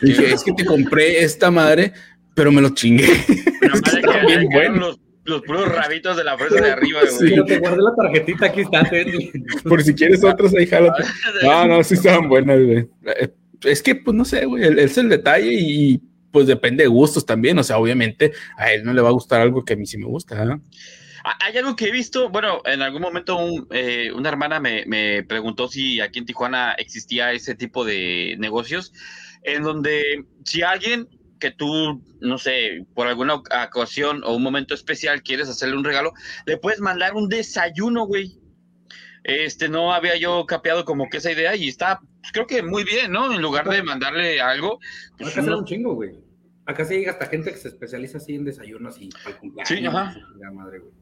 [0.03, 1.93] Dije, es que te compré esta madre,
[2.35, 3.09] pero me lo chingué.
[4.27, 4.97] bien bueno.
[5.25, 7.13] Los, puros rabitos de la fresa de arriba, güey.
[7.13, 7.31] Sí.
[7.31, 8.89] Pero te guardé la tarjetita, aquí está.
[9.65, 11.03] Por si quieres otros, ahí jálate.
[11.43, 12.89] No, no, sí estaban buenas, güey.
[13.07, 16.01] Eh, es que, pues no sé, güey, es el detalle y
[16.37, 17.59] pues depende de gustos también.
[17.59, 19.97] O sea, obviamente a él no le va a gustar algo que a mí sí
[19.97, 20.45] me gusta.
[20.45, 20.61] ¿eh?
[21.41, 23.39] Hay algo que he visto, bueno, en algún momento
[23.71, 28.93] eh, una hermana me, preguntó si aquí en Tijuana existía ese tipo de negocios,
[29.45, 31.09] en donde si alguien
[31.41, 36.13] que tú, no sé, por alguna ocasión o un momento especial quieres hacerle un regalo,
[36.45, 38.39] le puedes mandar un desayuno, güey.
[39.25, 42.85] Este, no había yo capeado como que esa idea y está, pues, creo que muy
[42.85, 43.33] bien, ¿no?
[43.33, 44.81] En lugar de mandarle algo.
[45.17, 46.26] Pues, Acá un chingo, güey.
[46.67, 49.69] Acá sí llega hasta gente que se especializa así en desayunos y al cumpleaños.
[49.69, 50.17] Sí, ajá.
[50.53, 50.93] Madre, güey.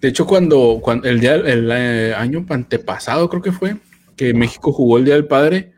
[0.00, 3.76] De hecho, cuando, cuando el día, el, eh, año antepasado creo que fue,
[4.16, 5.72] que México jugó el Día del Padre,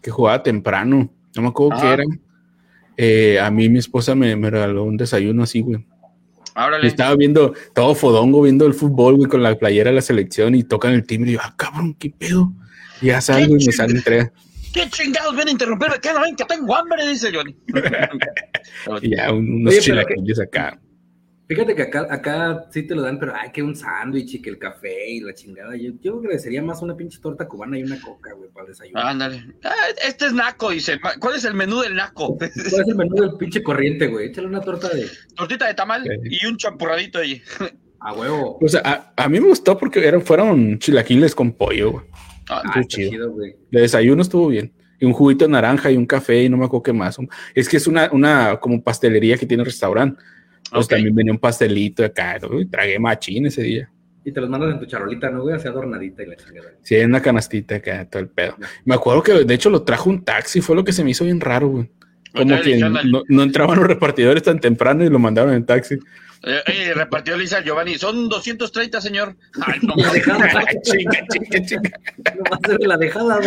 [0.00, 1.92] que jugaba temprano, no me acuerdo qué ah.
[1.94, 2.04] era.
[2.96, 5.84] Eh, a mí mi esposa me, regaló un desayuno así, güey.
[6.82, 10.64] Estaba viendo todo fodongo, viendo el fútbol, güey, con la playera de la selección y
[10.64, 12.52] tocan el timbre y yo, ah, cabrón, qué pedo.
[13.00, 14.32] Y ya salgo y me sale entrega.
[14.72, 15.96] ¿Qué chingados viene a interrumpirme?
[16.00, 17.06] ¿Qué no ven que tengo hambre?
[17.06, 17.56] Dice Johnny.
[19.02, 20.80] ya, unos chilaquillos acá.
[21.48, 24.48] Fíjate que acá, acá sí te lo dan, pero hay que un sándwich y que
[24.48, 25.76] el café y la chingada.
[25.76, 29.00] Yo, yo agradecería más una pinche torta cubana y una coca, güey, para el desayuno.
[29.00, 29.44] Ándale.
[29.62, 30.98] Ah, este es naco, dice.
[31.20, 32.38] ¿Cuál es el menú del naco?
[32.38, 34.28] ¿Cuál es el menú del pinche corriente, güey?
[34.28, 35.06] Échale una torta de.
[35.36, 37.42] Tortita de tamal y un champurradito ahí.
[38.00, 38.58] A huevo.
[38.60, 42.04] O sea, a, mí me gustó porque eran, fueron chilaquiles con pollo, güey.
[42.48, 43.30] Ah, chido.
[43.30, 43.56] güey.
[43.70, 44.72] De desayuno estuvo bien.
[44.98, 47.18] Y un juguito de naranja y un café y no me acuerdo qué más.
[47.54, 50.22] Es que es una, una como pastelería que tiene restaurante.
[50.70, 53.90] Pues también venía un pastelito acá, y tragué machín ese día.
[54.24, 55.56] Y te los mandas en tu charolita, ¿no, güey?
[55.56, 56.68] Así adornadita y la chingada.
[56.82, 58.56] Sí, en una canastita acá, todo el pedo.
[58.84, 61.24] Me acuerdo que de hecho lo trajo un taxi, fue lo que se me hizo
[61.24, 61.90] bien raro, güey.
[62.34, 62.78] Como que
[63.28, 65.98] no, entraban los repartidores tan temprano y lo mandaron en taxi.
[66.44, 69.36] Eh, eh, repartió Lisa Giovanni, son 230, señor.
[69.64, 70.48] Ay, no, la dejada.
[70.82, 71.90] chinga, chinga, chinga.
[72.34, 73.40] No va a ser la dejada.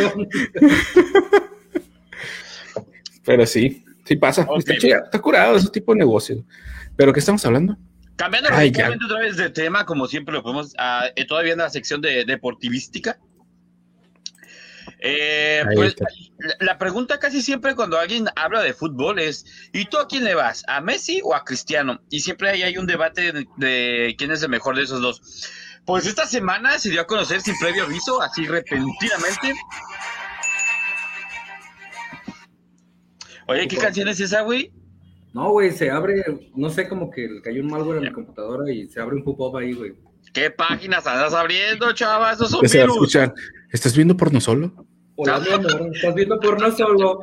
[3.25, 4.47] Pero sí, sí pasa.
[4.57, 6.45] Está, está curado ese tipo de negocio.
[6.95, 7.77] ¿Pero qué estamos hablando?
[8.15, 11.99] Cambiando radicalmente otra vez de tema, como siempre lo podemos, uh, todavía en la sección
[11.99, 13.19] de deportivística.
[15.07, 15.95] Eh, pues,
[16.61, 20.33] la, pregunta casi siempre cuando alguien habla de fútbol es, ¿y tú a quién le
[20.33, 20.63] vas?
[20.67, 22.01] ¿A Messi o a Cristiano?
[22.09, 25.21] Y siempre hay, hay un debate de, quién es el mejor de esos dos.
[25.85, 29.53] Pues esta semana se dio a conocer sin previo aviso, así repentinamente.
[33.47, 34.73] Oye, ¿qué canción es esa, güey?
[35.33, 36.23] No, güey, se abre,
[36.55, 39.57] no sé, como que cayó un malware en mi computadora y se abre un pop-up
[39.57, 39.93] ahí, güey.
[40.33, 42.33] ¿Qué páginas andas abriendo, chaval?
[42.33, 42.95] Esos son virus.
[42.95, 43.35] escuchar.
[43.69, 44.87] ¿Estás viendo porno solo?
[45.17, 47.21] Hola, mi amor, ¿estás viendo porno solo?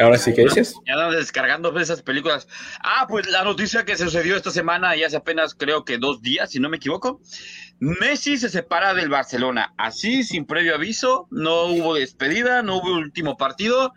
[0.00, 0.74] Ahora sí que dices.
[0.84, 2.48] Ya andan descargando esas películas.
[2.82, 6.50] Ah, pues la noticia que sucedió esta semana y hace apenas creo que dos días,
[6.50, 7.20] si no me equivoco.
[7.78, 13.36] Messi se separa del Barcelona, así sin previo aviso, no hubo despedida, no hubo último
[13.36, 13.94] partido.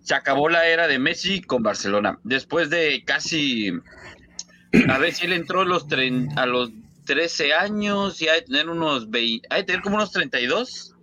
[0.00, 2.20] Se acabó la era de Messi con Barcelona.
[2.22, 3.72] Después de casi,
[4.88, 5.86] a ver si él entró a los,
[6.36, 6.70] a los
[7.04, 10.94] 13 años y hay que tener unos 20, hay que tener como unos 32.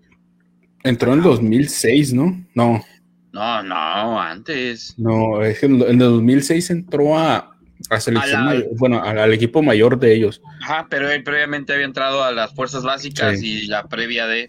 [0.84, 2.46] Entró en el 2006, ¿no?
[2.56, 2.84] No.
[3.32, 4.96] No, no, antes.
[4.98, 7.56] No, es que en el 2006 entró a,
[7.90, 10.42] a selección mayor, bueno, al equipo mayor de ellos.
[10.64, 14.48] Ajá, pero él previamente había entrado a las fuerzas básicas y la previa de.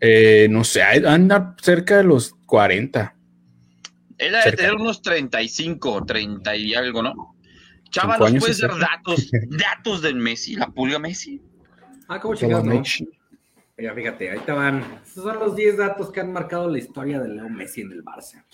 [0.00, 3.14] eh, no sé, anda cerca de los 40.
[4.18, 7.36] Él debe tener unos 35, 30 y algo, ¿no?
[7.90, 11.40] Chava, ¿nos puedes dar datos, datos del Messi, la pulga Messi?
[12.08, 12.82] Ah, ¿cómo chingados, no?
[13.76, 14.82] Mira, fíjate, ahí te van.
[15.04, 18.04] Estos son los 10 datos que han marcado la historia de Leo Messi en el
[18.04, 18.44] Barça.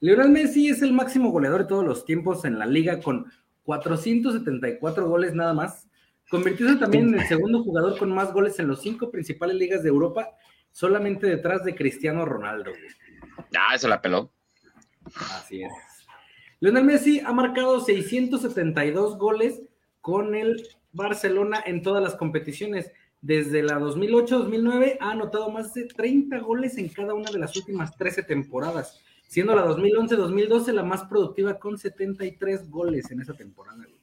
[0.00, 3.30] Lionel Messi es el máximo goleador de todos los tiempos en la liga con
[3.64, 5.86] 474 goles nada más.
[6.30, 9.88] Convirtiéndose también en el segundo jugador con más goles en los cinco principales ligas de
[9.88, 10.30] Europa,
[10.72, 12.70] solamente detrás de Cristiano Ronaldo.
[13.58, 14.30] Ah, eso la peló.
[15.14, 15.72] Así es.
[16.60, 19.62] Lionel Messi ha marcado 672 goles
[20.00, 22.90] con el Barcelona en todas las competiciones.
[23.20, 27.96] Desde la 2008-2009 ha anotado más de 30 goles en cada una de las últimas
[27.96, 33.84] 13 temporadas, siendo la 2011-2012 la más productiva con 73 goles en esa temporada.
[33.84, 33.98] Güey.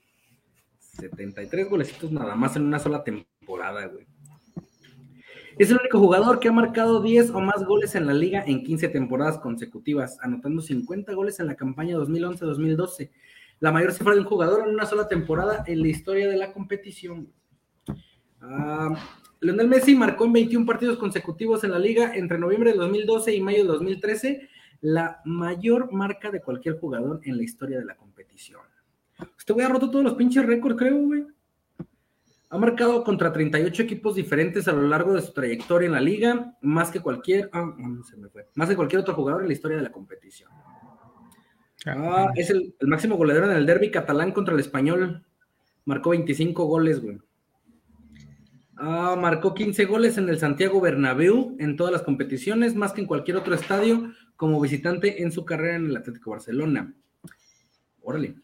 [0.79, 4.05] 73 golecitos nada más en una sola temporada, güey.
[5.57, 8.61] Es el único jugador que ha marcado 10 o más goles en la liga en
[8.61, 13.09] 15 temporadas consecutivas, anotando 50 goles en la campaña 2011-2012,
[13.61, 16.51] la mayor cifra de un jugador en una sola temporada en la historia de la
[16.51, 17.31] competición.
[18.41, 18.95] Uh,
[19.39, 23.41] Lionel Messi marcó en 21 partidos consecutivos en la liga entre noviembre de 2012 y
[23.41, 24.49] mayo de 2013,
[24.81, 28.61] la mayor marca de cualquier jugador en la historia de la competición.
[29.37, 31.23] Este güey ha roto todos los pinches récords, creo, güey.
[32.49, 36.57] Ha marcado contra 38 equipos diferentes a lo largo de su trayectoria en la liga,
[36.61, 37.75] más que cualquier, ah,
[38.09, 40.51] se me fue, más que cualquier otro jugador en la historia de la competición.
[41.87, 45.23] Ah, es el, el, máximo goleador en el derby catalán contra el español.
[45.85, 47.19] Marcó 25 goles, güey.
[48.77, 53.07] Ah, marcó 15 goles en el Santiago Bernabéu en todas las competiciones, más que en
[53.07, 56.93] cualquier otro estadio como visitante en su carrera en el Atlético Barcelona.
[58.01, 58.35] Órale.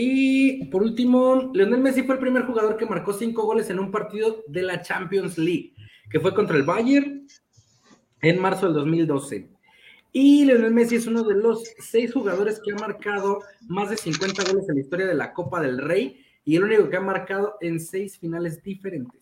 [0.00, 3.90] Y por último, Lionel Messi fue el primer jugador que marcó 5 goles en un
[3.90, 5.74] partido de la Champions League,
[6.08, 7.26] que fue contra el Bayern
[8.22, 9.48] en marzo del 2012.
[10.12, 14.44] Y Lionel Messi es uno de los seis jugadores que ha marcado más de 50
[14.44, 17.56] goles en la historia de la Copa del Rey y el único que ha marcado
[17.60, 19.20] en seis finales diferentes.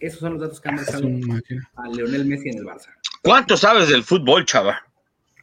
[0.00, 1.08] Esos son los datos que han marcado
[1.76, 2.88] a Leonel Messi en el Barça.
[3.22, 4.80] ¿Cuánto sabes del fútbol, chava?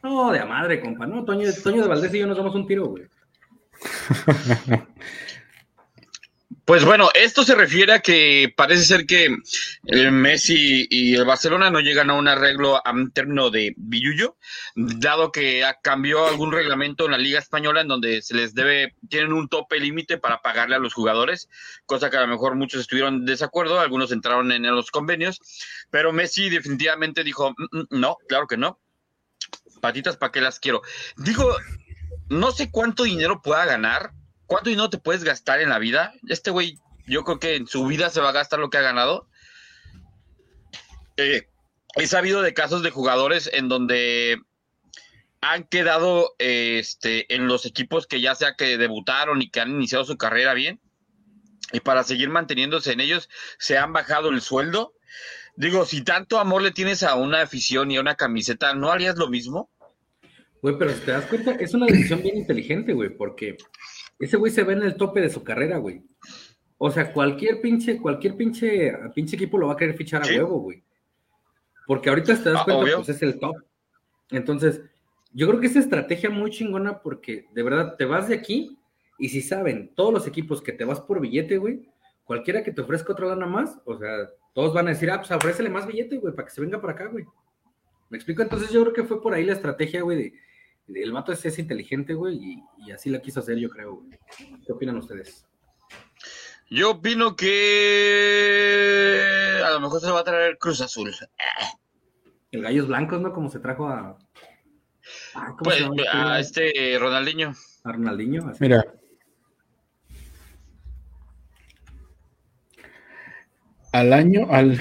[0.02, 1.06] No, de a madre, compa.
[1.06, 3.04] No, Toño, Toño de Valdés y yo nos damos un tiro, güey.
[6.70, 9.36] Pues bueno, esto se refiere a que parece ser que
[9.86, 14.36] el Messi y el Barcelona no llegan a un arreglo a un término de billuyo,
[14.76, 19.32] dado que cambió algún reglamento en la Liga Española en donde se les debe, tienen
[19.32, 21.48] un tope límite para pagarle a los jugadores,
[21.86, 25.40] cosa que a lo mejor muchos estuvieron en desacuerdo, algunos entraron en los convenios,
[25.90, 28.78] pero Messi definitivamente dijo, mm, mm, no, claro que no,
[29.80, 30.82] patitas, ¿para qué las quiero?
[31.16, 31.56] Digo,
[32.30, 34.12] no sé cuánto dinero pueda ganar
[34.50, 36.12] ¿Cuánto dinero te puedes gastar en la vida?
[36.28, 38.82] Este güey, yo creo que en su vida se va a gastar lo que ha
[38.82, 39.28] ganado.
[41.16, 41.46] Eh,
[41.94, 44.42] he sabido de casos de jugadores en donde
[45.40, 50.04] han quedado este, en los equipos que ya sea que debutaron y que han iniciado
[50.04, 50.80] su carrera bien.
[51.72, 53.28] Y para seguir manteniéndose en ellos,
[53.60, 54.94] se han bajado el sueldo.
[55.54, 59.14] Digo, si tanto amor le tienes a una afición y a una camiseta, ¿no harías
[59.14, 59.70] lo mismo?
[60.62, 63.56] Güey, pero si te das cuenta, es una decisión bien inteligente, güey, porque
[64.18, 66.02] ese güey se ve en el tope de su carrera, güey.
[66.76, 70.60] O sea, cualquier pinche, cualquier pinche, pinche equipo lo va a querer fichar a huevo,
[70.60, 70.82] güey.
[71.86, 73.56] Porque ahorita te das ah, cuenta, pues es el top.
[74.30, 74.82] Entonces,
[75.32, 78.78] yo creo que es estrategia muy chingona porque de verdad te vas de aquí
[79.18, 81.88] y si saben todos los equipos que te vas por billete, güey,
[82.24, 85.30] cualquiera que te ofrezca otra lana más, o sea, todos van a decir, ah, pues
[85.30, 87.24] ofrécele más billete, güey, para que se venga para acá, güey.
[88.08, 88.42] ¿Me explico?
[88.42, 90.32] Entonces yo creo que fue por ahí la estrategia, güey, de
[90.94, 94.18] el vato es, es inteligente, güey, y, así la quiso hacer, yo creo, güey.
[94.64, 95.44] ¿Qué opinan ustedes?
[96.68, 97.50] Yo opino que
[99.64, 101.12] a lo mejor se va a traer Cruz Azul.
[102.52, 103.32] El Gallos Blancos, ¿no?
[103.32, 104.16] Como se trajo a.
[105.34, 107.52] Ah, pues, este a este Ronaldinho.
[107.84, 108.58] A Ronaldinho, así.
[108.60, 108.84] Mira.
[113.92, 114.78] Al año, al,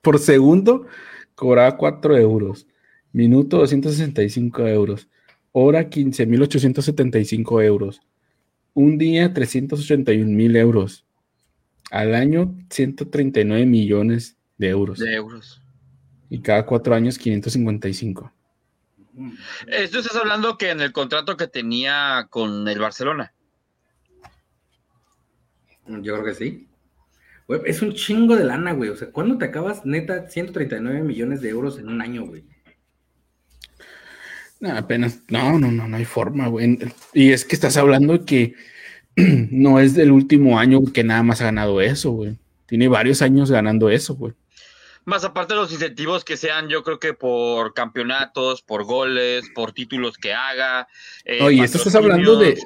[0.00, 0.88] por segundo,
[1.36, 2.66] cobraba 4 euros
[3.12, 5.08] Minuto 265 euros.
[5.52, 8.00] Hora 15.875 euros.
[8.74, 11.04] Un día 381 mil euros.
[11.90, 14.98] Al año 139 millones de euros.
[14.98, 15.60] De euros.
[16.30, 18.32] Y cada cuatro años 555.
[19.66, 23.34] Esto estás hablando que en el contrato que tenía con el Barcelona.
[25.86, 26.68] Yo creo que sí.
[27.66, 28.88] es un chingo de lana, güey.
[28.88, 32.44] O sea, ¿cuándo te acabas, neta, 139 millones de euros en un año, güey?
[34.62, 36.78] No, apenas, no, no, no, no hay forma, güey.
[37.12, 38.54] Y es que estás hablando que
[39.16, 42.38] no es del último año que nada más ha ganado eso, güey.
[42.66, 44.34] Tiene varios años ganando eso, güey.
[45.04, 49.72] Más aparte de los incentivos que sean, yo creo que por campeonatos, por goles, por
[49.72, 50.86] títulos que haga.
[51.24, 52.56] Eh, Oye, esto estás hablando de,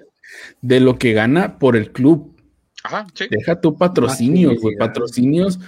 [0.61, 2.37] de lo que gana por el club.
[2.85, 3.27] Ajá, sí.
[3.31, 4.77] Deja tu patrocinios, güey.
[4.77, 5.59] Patrocinios,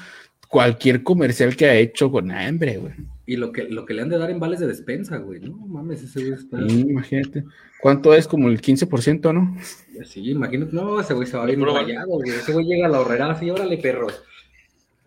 [0.46, 2.92] cualquier comercial que ha hecho con hambre, güey.
[3.28, 5.40] Y lo que, lo que le han de dar en vales de despensa, güey.
[5.40, 6.58] No mames, ese güey está.
[6.62, 7.44] imagínate.
[7.78, 8.26] ¿Cuánto es?
[8.26, 9.54] Como el 15%, ¿no?
[10.06, 10.74] Sí, imagínate.
[10.74, 12.30] No, ese güey se va bien rayado, güey.
[12.30, 14.24] Ese güey llega a la horrera así, órale, perros.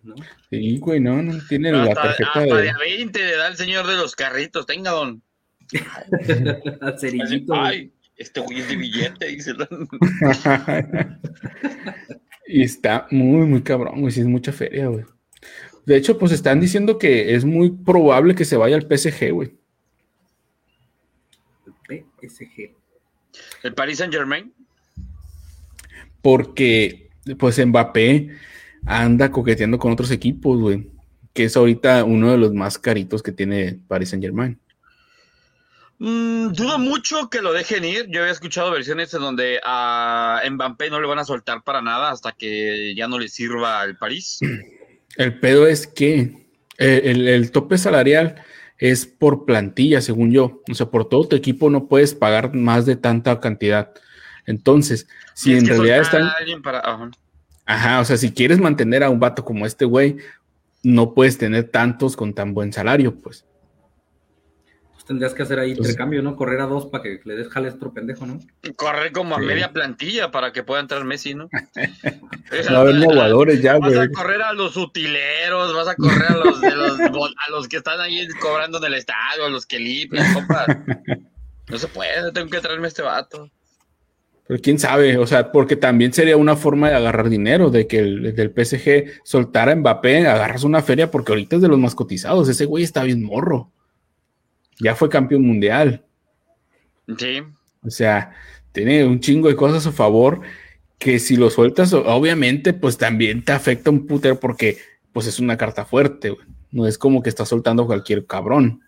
[0.04, 0.14] ¿No?
[0.50, 2.62] Sí, güey, no, no tiene la tarjeta hasta de...
[2.62, 4.66] de 20 le da el señor de los carritos.
[4.66, 5.20] Tenga, don.
[7.50, 9.52] Ay, este güey es de billete, dice.
[12.46, 14.12] y está muy, muy cabrón, güey.
[14.12, 15.04] Sí, es mucha feria, güey.
[15.84, 19.54] De hecho, pues están diciendo que es muy probable que se vaya al PSG, güey.
[21.88, 22.70] El PSG.
[23.62, 24.52] ¿El Paris Saint Germain?
[26.20, 28.30] Porque, pues Mbappé
[28.86, 30.90] anda coqueteando con otros equipos, güey.
[31.32, 34.58] Que es ahorita uno de los más caritos que tiene Paris Saint Germain.
[35.98, 38.06] Mm, dudo mucho que lo dejen ir.
[38.08, 42.10] Yo había escuchado versiones en donde a Mbappé no le van a soltar para nada
[42.10, 44.40] hasta que ya no le sirva el París.
[45.16, 46.46] El pedo es que
[46.78, 48.36] eh, el, tope salarial
[48.78, 50.62] es por plantilla, según yo.
[50.70, 53.92] O sea, por todo tu equipo no puedes pagar más de tanta cantidad.
[54.46, 56.30] Entonces, si en realidad están.
[57.64, 58.00] Ajá.
[58.00, 60.16] o sea, si quieres mantener a un vato como este güey,
[60.82, 63.44] no puedes tener tantos con tan buen salario, pues
[65.12, 66.36] tendrías que hacer ahí intercambio, ¿no?
[66.36, 68.38] Correr a dos para que le des jales otro pendejo, ¿no?
[68.76, 71.50] Correr como a media plantilla para que pueda entrar Messi, ¿no?
[72.70, 73.94] no a jugadores ya, güey.
[73.94, 77.68] Vas a correr a los utileros, vas a correr a los, de los, a los
[77.68, 80.66] que están ahí cobrando en el estadio, a los que limpian, compa.
[81.68, 83.50] No se puede, tengo que traerme a este vato.
[84.48, 87.98] Pero quién sabe, o sea, porque también sería una forma de agarrar dinero, de que
[87.98, 91.94] el del PSG soltara a Mbappé, agarras una feria, porque ahorita es de los más
[91.94, 93.70] cotizados, ese güey está bien morro
[94.82, 96.04] ya fue campeón mundial.
[97.16, 97.42] Sí.
[97.84, 98.34] O sea,
[98.72, 100.40] tiene un chingo de cosas a su favor
[100.98, 104.78] que si lo sueltas, obviamente, pues también te afecta un putero porque
[105.12, 106.36] pues es una carta fuerte,
[106.70, 108.82] No es como que estás soltando cualquier cabrón.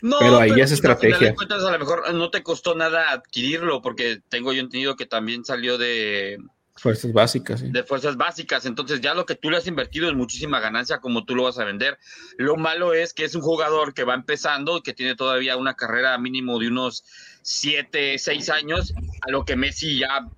[0.00, 1.34] No, pero ahí ya es estrategia.
[1.38, 5.78] a lo mejor no te costó nada adquirirlo, porque tengo yo entendido que también salió
[5.78, 6.38] de,
[6.82, 7.72] Fuerzas básicas.
[7.72, 8.66] De fuerzas básicas.
[8.66, 11.60] Entonces, ya lo que tú le has invertido es muchísima ganancia, como tú lo vas
[11.60, 11.96] a vender.
[12.38, 16.18] Lo malo es que es un jugador que va empezando que tiene todavía una carrera
[16.18, 17.04] mínimo de unos
[17.42, 20.28] 7, 6 años, a lo que Messi ya,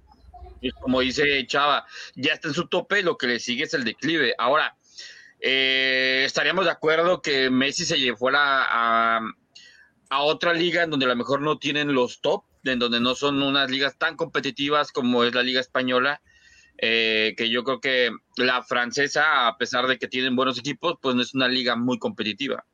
[0.82, 4.34] como dice Chava, ya está en su tope, lo que le sigue es el declive.
[4.36, 4.76] Ahora,
[5.40, 9.20] eh, estaríamos de acuerdo que Messi se fuera a,
[10.10, 13.14] a otra liga en donde a lo mejor no tienen los top en donde no
[13.14, 16.20] son unas ligas tan competitivas como es la Liga Española,
[16.78, 21.14] eh, que yo creo que la francesa, a pesar de que tienen buenos equipos, pues
[21.14, 22.64] no es una liga muy competitiva.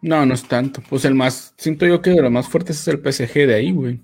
[0.00, 0.82] No, no es tanto.
[0.88, 3.72] Pues el más, siento yo que de los más fuertes es el PSG de ahí,
[3.72, 4.00] güey.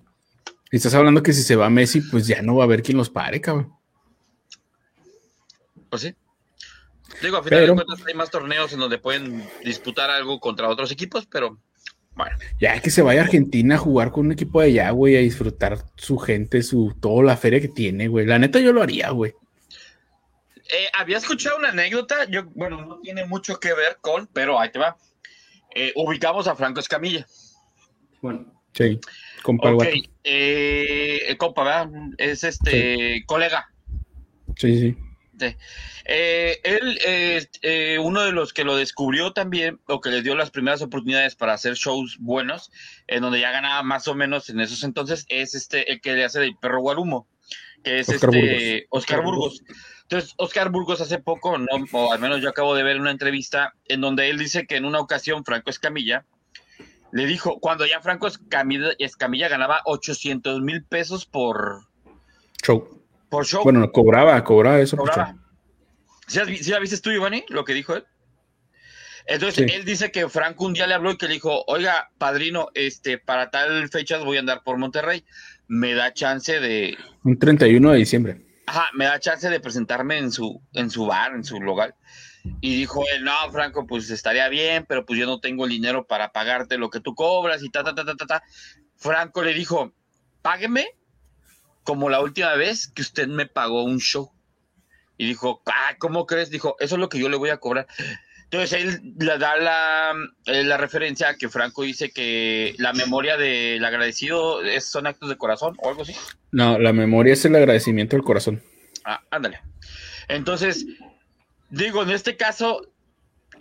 [0.71, 2.97] Y estás hablando que si se va Messi, pues ya no va a haber quien
[2.97, 3.73] los pare, cabrón.
[5.91, 6.15] Pues sí.
[7.21, 10.91] Digo, a final de cuentas hay más torneos en donde pueden disputar algo contra otros
[10.91, 11.59] equipos, pero
[12.15, 12.37] bueno.
[12.61, 15.21] Ya que se vaya a Argentina a jugar con un equipo de allá, güey, a
[15.21, 18.27] disfrutar su gente, su toda la feria que tiene, güey.
[18.27, 19.35] La neta yo lo haría, güey.
[20.57, 24.71] Eh, había escuchado una anécdota, yo, bueno, no tiene mucho que ver con, pero ahí
[24.71, 24.97] te va.
[25.75, 27.27] Eh, ubicamos a Franco Escamilla.
[28.21, 28.53] Bueno.
[28.73, 28.99] Sí,
[29.43, 29.73] compa.
[29.75, 29.85] Ok,
[30.25, 31.91] eh, compa, ¿verdad?
[32.17, 33.71] Es este colega.
[34.57, 34.97] Sí,
[35.39, 35.57] sí.
[36.15, 40.35] Eh, él, es eh, uno de los que lo descubrió también, o que le dio
[40.35, 42.71] las primeras oportunidades para hacer shows buenos,
[43.07, 46.27] en donde ya ganaba más o menos en esos entonces, es este el que le
[46.27, 47.27] hace del perro Guarumo,
[47.83, 48.87] que es Oscar este Burgos.
[48.91, 49.63] Oscar Burgos.
[50.03, 53.73] Entonces, Oscar Burgos hace poco, no, o al menos yo acabo de ver una entrevista
[53.87, 56.27] en donde él dice que en una ocasión Franco Escamilla
[57.11, 61.87] le dijo, cuando ya Franco Escamilla, Escamilla ganaba 800 mil pesos por
[62.63, 63.03] show
[63.33, 63.63] por show.
[63.65, 64.95] Bueno, cobraba, cobraba eso.
[64.95, 65.42] Cobraba.
[66.33, 68.05] ¿Sí, la viste tú, Ivani, lo que dijo él?
[69.27, 72.69] Entonces él dice que Franco un día le habló y que le dijo, oiga, padrino,
[72.75, 75.25] este, para tal fecha voy a andar por Monterrey,
[75.69, 76.97] me da chance de...
[77.23, 78.47] Un 31 de diciembre.
[78.67, 81.95] Ajá, me da chance de presentarme en su, en su bar, en su local.
[82.61, 86.07] Y dijo él, no, Franco, pues estaría bien, pero pues yo no tengo el dinero
[86.07, 88.43] para pagarte lo que tú cobras y ta, ta, ta, ta, ta, ta.
[88.97, 89.93] Franco le dijo,
[90.41, 90.89] págueme
[91.85, 94.32] como la última vez que usted me pagó un show.
[95.23, 96.51] Y dijo, ah, ¿cómo crees?
[96.51, 97.87] Dijo, eso es lo que yo le voy a cobrar.
[98.51, 100.13] Entonces él le da la,
[100.47, 105.37] eh, la referencia que Franco dice que la memoria del agradecido es, son actos de
[105.37, 106.17] corazón o algo así.
[106.51, 108.61] No, la memoria es el agradecimiento del corazón.
[109.05, 109.61] Ah, ándale.
[110.27, 110.87] Entonces,
[111.71, 112.85] digo, en este caso,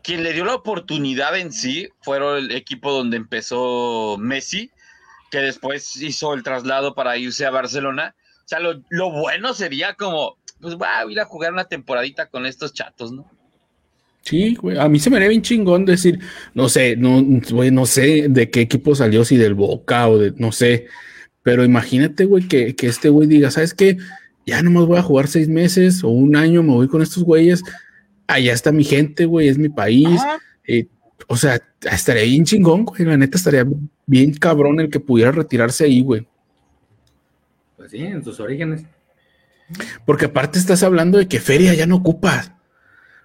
[0.02, 4.72] quien le dio la oportunidad en sí fueron el equipo donde empezó Messi,
[5.30, 8.16] que después hizo el traslado para irse a Barcelona.
[8.46, 12.28] O sea, lo, lo bueno sería como, pues va a ir a jugar una temporadita
[12.28, 13.26] con estos chatos, ¿no?
[14.22, 16.20] Sí, güey, a mí se me haría bien chingón decir,
[16.54, 20.34] no sé, no, güey, no sé de qué equipo salió, si del Boca o de,
[20.38, 20.86] no sé,
[21.42, 23.98] pero imagínate, güey, que, que este güey diga, ¿sabes qué?
[24.46, 27.64] Ya nomás voy a jugar seis meses o un año, me voy con estos güeyes,
[28.28, 30.22] allá está mi gente, güey, es mi país,
[30.68, 30.86] eh,
[31.28, 31.60] o sea,
[31.92, 33.66] estaría bien chingón, güey, la neta estaría
[34.06, 36.28] bien cabrón el que pudiera retirarse ahí, güey.
[37.76, 38.86] Pues sí, en sus orígenes.
[40.06, 42.60] Porque aparte estás hablando de que Feria ya no ocupa.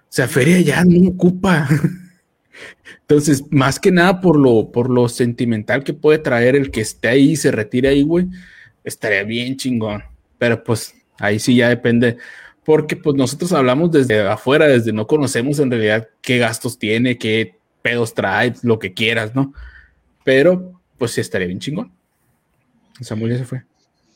[0.03, 1.67] O sea, Feria ya no ocupa.
[3.01, 7.07] Entonces, más que nada por lo, por lo sentimental que puede traer el que esté
[7.07, 8.27] ahí y se retire ahí, güey,
[8.83, 10.03] estaría bien chingón.
[10.37, 12.17] Pero pues ahí sí ya depende.
[12.65, 17.55] Porque pues nosotros hablamos desde afuera, desde no conocemos en realidad qué gastos tiene, qué
[17.81, 19.53] pedos trae, lo que quieras, ¿no?
[20.25, 21.93] Pero pues sí estaría bien chingón.
[22.99, 23.63] Samuel ya se fue.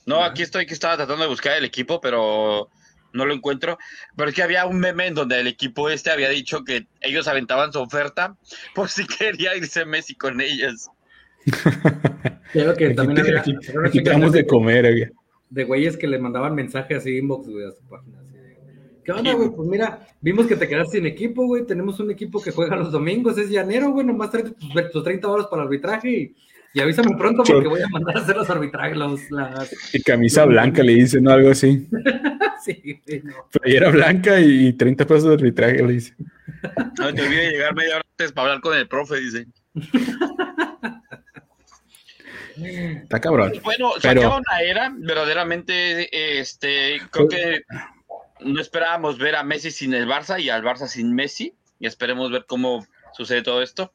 [0.06, 2.70] No, aquí estoy que estaba tratando de buscar el equipo, pero
[3.14, 3.78] no lo encuentro.
[4.16, 7.28] Pero es que había un meme en donde el equipo este había dicho que ellos
[7.28, 8.36] aventaban su oferta
[8.76, 10.90] por si quería irse Messi con ellos.
[12.54, 13.44] Creo que también había.
[13.92, 15.10] Quitamos de comer, güey.
[15.50, 18.20] De güeyes que le mandaban mensajes así inbox, güey, a su página.
[18.20, 18.58] Así de,
[19.04, 19.50] ¿Qué onda, güey?
[19.50, 21.66] Pues mira, vimos que te quedaste sin equipo, güey.
[21.66, 24.06] Tenemos un equipo que juega los domingos, es llanero, güey.
[24.06, 26.36] Nomás trae tus, tus 30 horas para arbitraje y
[26.74, 28.98] y avísame pronto porque voy a mandar a hacer los arbitrajes.
[28.98, 29.94] Los, las...
[29.94, 31.32] Y camisa blanca le dicen, ¿no?
[31.32, 31.88] Algo así.
[32.66, 33.48] sí, sí, no.
[33.52, 36.16] Playera blanca y 30 pesos de arbitraje, le dice.
[37.00, 39.48] No te olvides llegar media hora antes para hablar con el profe, dice.
[42.58, 43.54] Está cabrón.
[43.64, 47.62] Bueno, se Pero- acaba una era, verdaderamente, este, creo que
[48.42, 51.54] no esperábamos ver a Messi sin el Barça y al Barça sin Messi.
[51.80, 53.92] Y esperemos ver cómo sucede todo esto.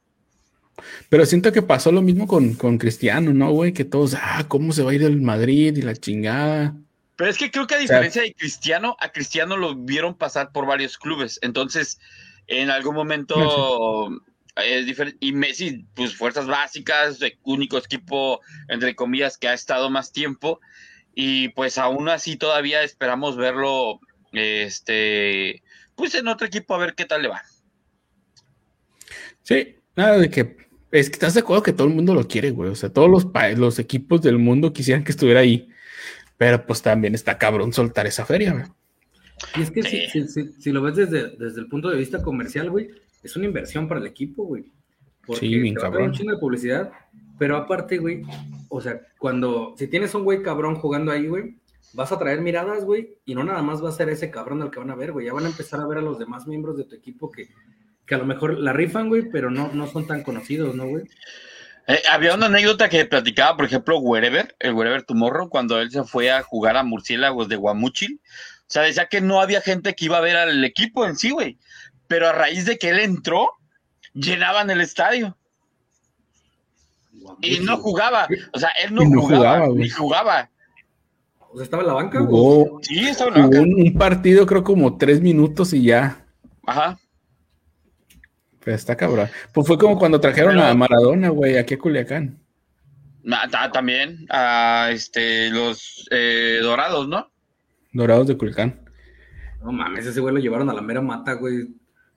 [1.09, 3.73] Pero siento que pasó lo mismo con, con Cristiano, ¿no, güey?
[3.73, 6.77] Que todos, ah, ¿cómo se va a ir del Madrid y la chingada?
[7.17, 10.67] Pero es que creo que a diferencia de Cristiano, a Cristiano lo vieron pasar por
[10.67, 11.39] varios clubes.
[11.43, 11.99] Entonces,
[12.47, 14.11] en algún momento
[14.57, 15.19] es diferente.
[15.21, 20.61] Y Messi, pues fuerzas básicas, el único equipo, entre comillas, que ha estado más tiempo.
[21.15, 24.01] Y pues aún así todavía esperamos verlo,
[24.33, 25.63] este,
[25.95, 27.43] pues en otro equipo a ver qué tal le va.
[29.43, 30.66] Sí, nada de que.
[30.91, 32.71] Es que estás de acuerdo que todo el mundo lo quiere, güey.
[32.71, 35.69] O sea, todos los, pa- los equipos del mundo quisieran que estuviera ahí.
[36.39, 38.65] Pero pues también está cabrón soltar esa feria, güey.
[39.57, 40.27] Y es que Sí.
[40.29, 42.89] si, si- lo ves desde, desde el punto de vista comercial, güey,
[43.23, 44.71] es una inversión para el equipo, güey.
[45.27, 46.11] Porque Sí, bien te va a traer cabrón.
[46.11, 46.93] un chingo de publicidad,
[47.39, 48.23] pero aparte, güey,
[48.69, 51.57] o sea, cuando, si tienes un güey cabrón jugando ahí, güey,
[51.95, 54.71] vas a traer miradas, güey, y no nada más va a ser ese cabrón al
[54.71, 56.77] que van a ver, güey, ya van a empezar a ver a los demás miembros
[56.77, 57.49] de tu equipo que,
[58.07, 61.05] que a lo mejor la rifan, güey, pero no, no son tan conocidos, ¿no, güey?
[61.89, 66.03] Eh, había una anécdota que platicaba, por ejemplo, Wherever, el Wherever Tomorrow, cuando él se
[66.05, 68.21] fue a jugar a Murciélagos de Guamúchil.
[68.63, 71.31] O sea, decía que no había gente que iba a ver al equipo en sí,
[71.31, 71.59] güey.
[72.09, 73.51] Pero a raíz de que él entró,
[74.15, 75.37] llenaban el estadio.
[77.41, 78.29] Y no jugaba.
[78.53, 80.51] O sea, él no, no jugaba, ni jugaba.
[81.53, 82.67] O sea, estaba en la banca, güey.
[82.83, 83.61] Sí, estaba en la banca.
[83.61, 86.25] un, un partido, creo, como tres minutos y ya.
[86.67, 86.99] Ajá.
[88.67, 89.29] Pero está cabrón.
[89.55, 92.37] Pues fue como cuando trajeron Pero- a Maradona, güey, aquí a Culiacán.
[93.31, 97.31] Ah, ta- También a este, los eh, dorados, ¿no?
[97.93, 98.81] Dorados de Culiacán.
[99.63, 101.69] No mames, ese güey lo llevaron a la mera mata, güey.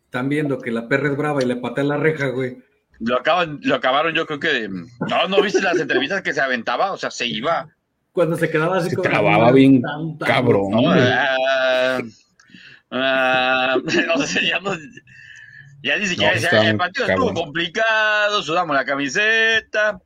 [0.06, 2.58] Están viendo que la perra es brava y le patea la reja, güey.
[3.00, 4.48] Lo, acaban, lo acabaron, yo creo que.
[4.48, 6.92] de- No, ¿no viste las entrevistas que se aventaba?
[6.94, 7.70] O sea, se iba.
[8.12, 10.72] Cuando se quedaba así Se como- trababa bien Tan, tan, cabrón.
[10.72, 11.00] No, güey.
[11.00, 12.00] ah,
[12.90, 13.78] ah,
[14.18, 14.72] no sé, ya, no-
[15.84, 20.00] ya ni siquiera No, está el partido estuvo complicado, sudamos la camiseta,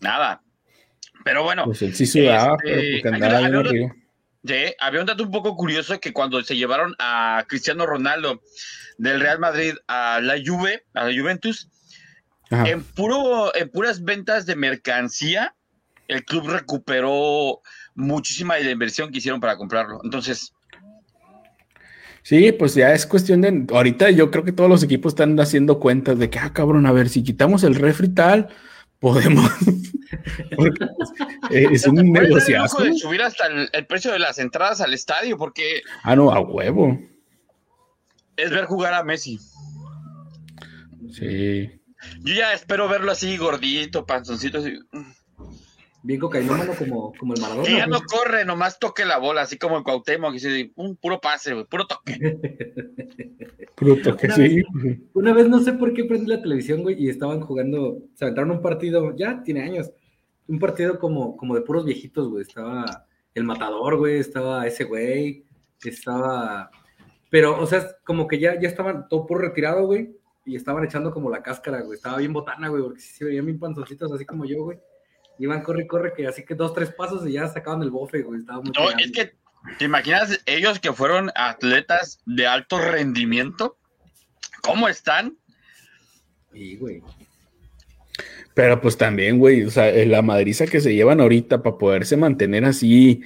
[0.00, 0.42] nada.
[1.24, 3.94] Pero bueno, Pues él sí sudaba, Este, pero andaba una- arriba.
[4.46, 8.42] Sí, había un dato un poco curioso que cuando se llevaron a Cristiano Ronaldo
[8.98, 11.68] del Real Madrid a la Juve, a la Juventus,
[12.50, 15.54] en puro, en puras ventas de mercancía,
[16.08, 17.62] el club recuperó
[17.94, 20.00] muchísima de la inversión que hicieron para comprarlo.
[20.04, 20.52] Entonces.
[22.24, 23.66] Sí, pues ya es cuestión de.
[23.70, 26.92] Ahorita yo creo que todos los equipos están haciendo cuentas de que, ah, cabrón, a
[26.92, 28.48] ver, si quitamos el refri tal,
[28.98, 29.50] podemos.
[31.50, 32.82] Es un negociazo.
[32.82, 35.82] de subir hasta el, precio de las entradas al estadio, porque.
[36.02, 36.98] Ah, no, a huevo.
[38.38, 39.38] Es ver jugar a Messi.
[41.12, 41.70] Sí.
[42.20, 44.78] Yo ya espero verlo así gordito, panzoncito, así.
[46.04, 47.66] Bien cocainómano como, como el Maradona.
[47.66, 51.18] ya no corre, nomás toque la bola, así como el Cuauhtémoc, que dice, un puro
[51.18, 52.12] pase, puro toque.
[53.74, 54.62] puro toque, sí.
[55.14, 58.50] una vez no sé por qué prendí la televisión, güey, y estaban jugando, se aventaron
[58.50, 59.92] un partido, ya tiene años,
[60.46, 62.42] un partido como, como de puros viejitos, güey.
[62.42, 65.46] Estaba el matador, güey, estaba ese güey,
[65.82, 66.70] estaba...
[67.30, 71.10] Pero, o sea, como que ya, ya estaban todo puro retirado, güey, y estaban echando
[71.10, 71.96] como la cáscara, güey.
[71.96, 74.78] Estaba bien botana, güey, porque sí se veían bien panzoncitos, así como yo, güey.
[75.38, 78.40] Iban corre, corre, que así que dos, tres pasos y ya sacaban el bofe, güey.
[78.40, 79.34] Estaba muy no, es que,
[79.78, 83.76] ¿te imaginas ellos que fueron atletas de alto rendimiento?
[84.62, 85.36] ¿Cómo están?
[86.52, 87.02] Sí, güey.
[88.54, 92.64] Pero pues también, güey, o sea, la madriza que se llevan ahorita para poderse mantener
[92.64, 93.22] así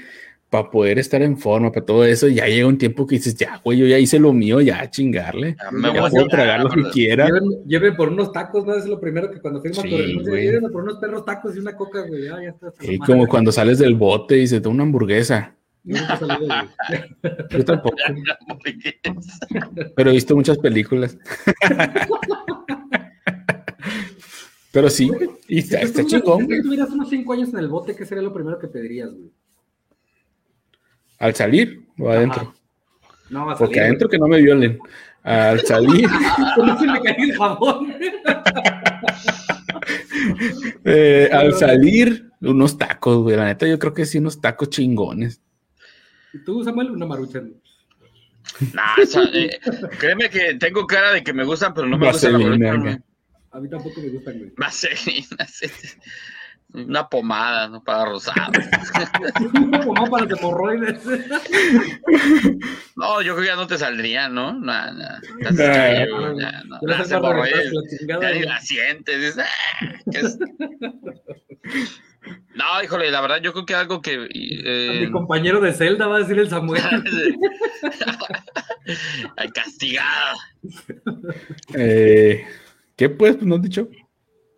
[0.50, 3.60] para poder estar en forma, para todo eso, ya llega un tiempo que dices, ya,
[3.62, 5.56] güey, yo ya hice lo mío, ya chingarle.
[5.62, 7.28] Ya, me voy a tragar lo que quiera.
[7.66, 8.74] Lleve, por unos tacos, ¿no?
[8.74, 12.06] Es lo primero que cuando firma sí, Llévenme por unos perros tacos y una coca,
[12.06, 12.72] güey, ya, ya está.
[12.80, 15.54] Y como cuando sales del bote y se da una hamburguesa.
[15.84, 15.96] Yo
[17.64, 17.96] tampoco.
[19.96, 21.16] Pero he visto muchas películas.
[24.70, 25.10] Pero sí,
[25.48, 26.46] y está, está chingón.
[26.46, 29.30] Si tuvieras unos 5 años en el bote, ¿qué sería lo primero que pedirías, güey?
[31.18, 32.54] ¿Al salir o adentro?
[33.30, 33.58] No, a salir.
[33.58, 34.78] Porque adentro que no me violen.
[35.22, 36.08] Al salir.
[36.56, 37.94] no se me cae el jabón.
[40.84, 43.36] eh, al salir, unos tacos, güey.
[43.36, 45.40] La neta, yo creo que sí, unos tacos chingones.
[46.32, 47.42] ¿Y tú, Samuel, una marucha?
[48.72, 48.96] Nah,
[49.34, 49.58] eh,
[49.98, 53.00] créeme que tengo cara de que me gustan, pero no me gustan la
[53.50, 54.52] A mí tampoco me gustan, güey.
[54.56, 55.46] Vaselina,
[56.74, 57.82] una pomada, ¿no?
[57.82, 58.52] Para rosado.
[59.54, 61.04] una pomada para hemorroides.
[62.96, 64.52] no, yo creo que ya no te saldría, ¿no?
[64.52, 65.08] No, no.
[65.40, 66.78] Ya, no.
[66.82, 67.72] Las hemorroides,
[68.06, 69.36] ya ni la sientes.
[72.54, 74.28] No, híjole, la verdad, yo creo que algo que.
[74.32, 75.00] Eh...
[75.06, 76.82] Mi compañero de celda va a decir el Samuel.
[79.36, 80.36] Ay, castigado.
[81.74, 82.44] Eh,
[82.96, 83.36] ¿Qué pues?
[83.36, 83.88] Pues no has dicho.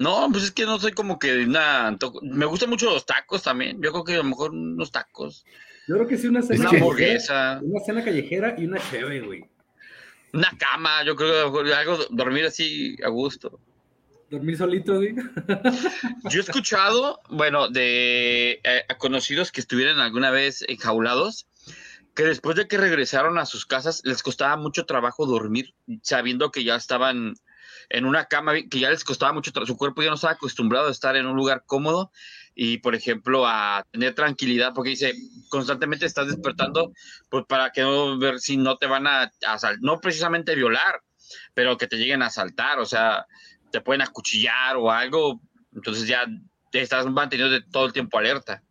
[0.01, 1.95] No, pues es que no soy como que una...
[2.23, 3.83] Me gustan mucho los tacos también.
[3.83, 5.45] Yo creo que a lo mejor unos tacos.
[5.87, 7.61] Yo creo que sí, una cena, una hamburguesa.
[7.63, 9.45] Una cena callejera y una cheve, güey.
[10.33, 13.61] Una cama, yo creo que algo, dormir así a gusto.
[14.31, 15.17] Dormir solito, güey.
[16.31, 21.47] Yo he escuchado, bueno, de eh, conocidos que estuvieran alguna vez enjaulados,
[22.15, 26.65] que después de que regresaron a sus casas les costaba mucho trabajo dormir, sabiendo que
[26.65, 27.35] ya estaban
[27.91, 30.93] en una cama que ya les costaba mucho, su cuerpo ya no estaba acostumbrado a
[30.93, 32.13] estar en un lugar cómodo
[32.55, 35.13] y, por ejemplo, a tener tranquilidad, porque dice,
[35.49, 36.93] constantemente estás despertando,
[37.29, 39.33] pues para que no ver si no te van a,
[39.81, 41.03] no precisamente violar,
[41.53, 43.27] pero que te lleguen a asaltar, o sea,
[43.73, 45.41] te pueden acuchillar o algo,
[45.75, 46.27] entonces ya
[46.71, 48.63] te estás manteniendo de todo el tiempo alerta.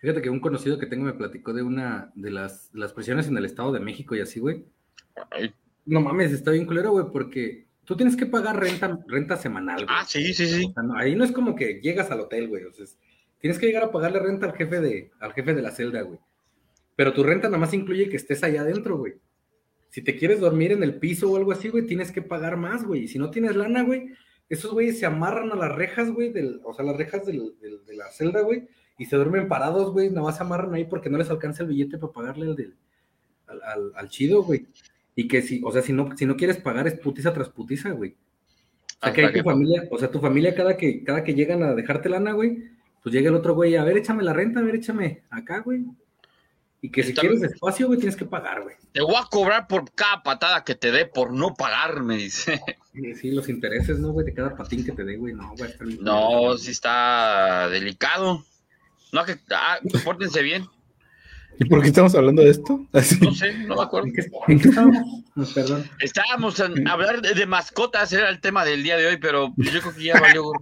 [0.00, 3.36] Fíjate que un conocido que tengo me platicó de una de las, las prisiones en
[3.36, 4.64] el Estado de México y así, güey.
[5.84, 9.86] No mames, está bien culero, güey, porque tú tienes que pagar renta, renta semanal.
[9.88, 10.74] Ah, sí, sí, sí.
[10.96, 12.64] ahí no es como que llegas al hotel, güey.
[12.64, 12.86] O sea,
[13.38, 16.18] tienes que llegar a pagarle renta al jefe de, al jefe de la celda, güey.
[16.96, 19.14] Pero tu renta nada más incluye que estés allá adentro, güey.
[19.88, 22.84] Si te quieres dormir en el piso o algo así, güey, tienes que pagar más,
[22.84, 23.04] güey.
[23.04, 24.10] Y si no tienes lana, güey,
[24.48, 27.34] esos güeyes se amarran a las rejas, güey, o sea, las rejas de
[27.94, 28.68] la celda, güey,
[28.98, 31.70] y se duermen parados, güey, nada más se amarran ahí porque no les alcanza el
[31.70, 32.46] billete para pagarle
[33.46, 34.66] al, al, al chido, güey.
[35.14, 37.90] Y que si, o sea, si no, si no quieres pagar es putiza tras putiza,
[37.90, 38.16] güey.
[39.00, 41.62] O sea, que hay tu familia, o sea, tu familia cada que, cada que llegan
[41.62, 42.70] a dejarte lana, güey,
[43.02, 45.84] pues llega el otro güey, a ver, échame la renta, a ver, échame acá, güey.
[46.84, 48.74] Y que si quieres espacio, güey, tienes que pagar, güey.
[48.92, 52.60] Te voy a cobrar por cada patada que te dé por no pagarme, dice.
[53.14, 54.26] Sí, los intereses, ¿no, güey?
[54.26, 55.32] De cada patín que te dé, güey.
[55.32, 55.98] No, güey.
[56.00, 58.44] No, sí está delicado.
[59.12, 60.66] No, que, ah, pórtense bien.
[61.58, 62.86] ¿Y por qué estamos hablando de esto?
[62.92, 64.08] No sé, no me acuerdo.
[64.48, 65.52] ¿En qué, estábamos?
[65.54, 65.84] perdón.
[66.00, 69.94] Estábamos en hablar de, mascotas, era el tema del día de hoy, pero yo creo
[69.94, 70.52] que ya valió.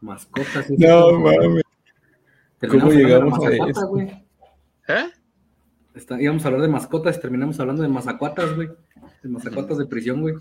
[0.00, 0.70] mascotas.
[0.70, 1.62] No, mames.
[2.70, 3.98] ¿Cómo llegamos a eso?
[4.88, 5.10] ¿Eh?
[5.94, 8.68] Está, íbamos a hablar de mascotas, terminamos hablando de mazacuatas, güey.
[9.22, 10.34] De mazacuatas de prisión, güey.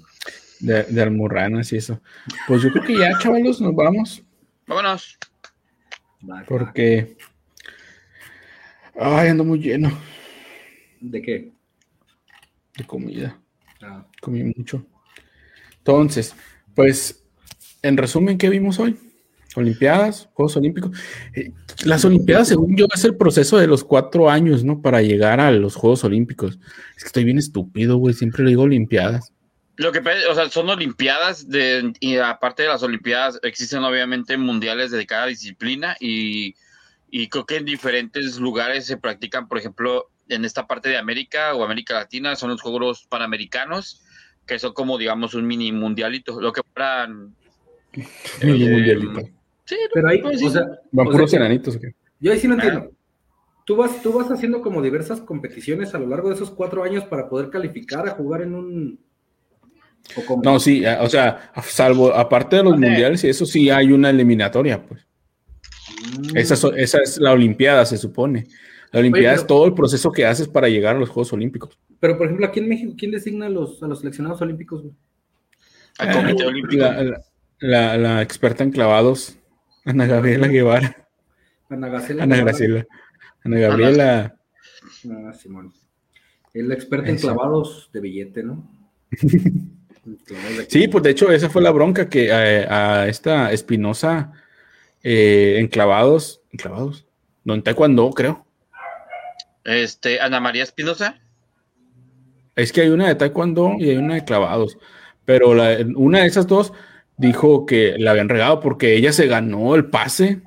[0.59, 2.01] De, de almorranas y eso.
[2.47, 4.23] Pues yo creo que ya, chavalos, nos vamos.
[4.67, 5.17] Vámonos.
[6.47, 7.17] Porque.
[8.97, 9.91] Ay, ando muy lleno
[11.01, 11.51] ¿De qué?
[12.77, 13.39] de comida.
[13.81, 14.85] Ah, Comí mucho.
[15.77, 16.35] Entonces,
[16.73, 17.23] pues,
[17.81, 18.97] en resumen, ¿qué vimos hoy?
[19.55, 20.97] Olimpiadas, Juegos Olímpicos.
[21.33, 21.51] Eh,
[21.85, 24.81] las Olimpiadas, según yo, es el proceso de los cuatro años, ¿no?
[24.81, 26.59] Para llegar a los Juegos Olímpicos.
[26.97, 28.13] Es que estoy bien estúpido, güey.
[28.13, 29.31] Siempre le digo Olimpiadas.
[29.77, 34.37] Lo que pe- o sea, son olimpiadas de, y aparte de las olimpiadas existen obviamente
[34.37, 36.55] mundiales de cada disciplina y,
[37.17, 41.55] y creo que en diferentes lugares se practican, por ejemplo, en esta parte de América
[41.55, 44.03] o América Latina son los Juegos Panamericanos,
[44.45, 47.33] que son como digamos un mini mundialito, lo que fueran...
[48.41, 49.29] El eh, mundialito.
[49.63, 50.45] sí, Pero ahí, pues sí.
[50.45, 51.77] o sea, Van o puros sea, enanitos.
[51.77, 51.95] ¿o qué?
[52.19, 52.91] yo ahí sí no entiendo.
[53.65, 57.05] Tú vas, tú vas haciendo como diversas competiciones a lo largo de esos cuatro años
[57.05, 58.99] para poder calificar a jugar en un.
[60.43, 62.79] No, sí, a- o sea, salvo, aparte de los Ok.
[62.79, 65.07] mundiales, y eso sí hay una eliminatoria, pues.
[66.31, 66.37] Mm.
[66.37, 68.47] Esa, so- esa es la Olimpiada, se supone.
[68.91, 71.77] La Olimpiada pero- es todo el proceso que haces para llegar a los Juegos Olímpicos.
[71.99, 74.81] Pero, por ejemplo, aquí en México, ¿quién designa a los, a los seleccionados olímpicos?
[74.83, 74.93] güey?
[75.97, 76.81] al Comité Eh, Olímpico.
[76.83, 77.21] La, la-
[77.59, 79.37] la- la experta en clavados,
[79.85, 81.07] Ana Gabriela Guevara.
[81.69, 82.23] Ana Gacela.
[82.23, 82.85] Ana Graciela.
[83.43, 84.35] Ana Gabriela.
[85.09, 85.73] Ah, Simón.
[86.53, 88.67] Es la experta en clavados de billete, ¿no?
[90.67, 94.31] Sí, pues de hecho, esa fue la bronca que eh, a esta Espinosa
[95.05, 97.05] eh, en clavados, en clavados,
[97.43, 98.43] no en taekwondo, creo.
[99.63, 101.19] Este, Ana María Espinosa.
[102.55, 104.77] Es que hay una de taekwondo y hay una de clavados,
[105.25, 106.73] pero la- una de esas dos
[107.17, 110.41] dijo que la habían regado porque ella se ganó el pase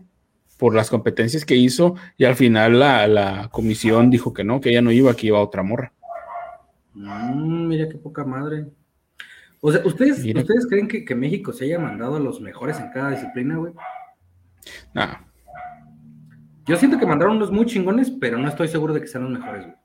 [0.58, 4.70] por las competencias que hizo y al final la, la comisión dijo que no, que
[4.70, 5.92] ella no iba, que iba otra morra.
[6.94, 8.66] Mm, mira qué poca madre.
[9.60, 10.40] O sea, ¿ustedes, Mira.
[10.40, 13.72] ¿ustedes creen que, que México se haya mandado a los mejores en cada disciplina, güey?
[14.94, 15.16] Nah,
[16.66, 19.32] Yo siento que mandaron unos muy chingones, pero no estoy seguro de que sean los
[19.32, 19.76] mejores, güey.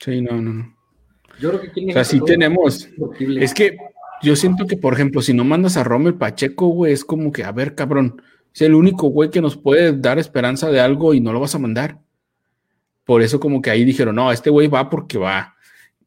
[0.00, 0.76] sí, no, no, no.
[1.38, 2.88] Yo creo que O sea, sí tenemos.
[3.40, 3.76] Es que
[4.22, 7.44] yo siento que, por ejemplo, si no mandas a Rommel Pacheco, güey, es como que,
[7.44, 8.22] a ver, cabrón,
[8.54, 11.54] es el único güey que nos puede dar esperanza de algo y no lo vas
[11.54, 12.00] a mandar.
[13.04, 15.54] Por eso como que ahí dijeron, no, este güey va porque va.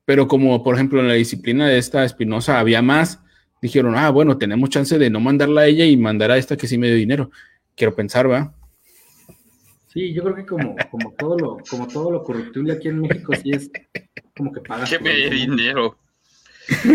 [0.03, 3.21] Pero como, por ejemplo, en la disciplina de esta Espinosa había más,
[3.62, 6.68] dijeron, ah, bueno, tenemos chance de no mandarla a ella y mandar a esta que
[6.68, 7.32] sí me dio dinero.
[7.76, 8.53] Quiero pensar, ¿va?
[9.93, 13.34] Sí, yo creo que como, como todo lo, como todo lo corruptible aquí en México,
[13.41, 13.72] sí es
[14.38, 14.89] como que pagas.
[14.89, 15.97] que me dé dinero.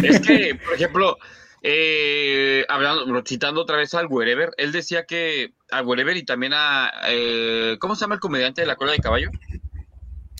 [0.02, 1.18] Es que, por ejemplo,
[1.62, 6.92] eh, hablando, citando otra vez al Wherever, él decía que a Wherever y también a,
[7.08, 9.30] eh, ¿cómo se llama el comediante de la cola de caballo?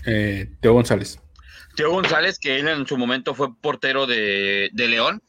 [0.06, 1.18] Eh, Teo González.
[1.74, 5.22] Teo González, que él en su momento fue portero de, de León.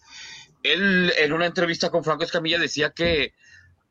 [0.73, 3.33] Él en una entrevista con Franco Escamilla decía que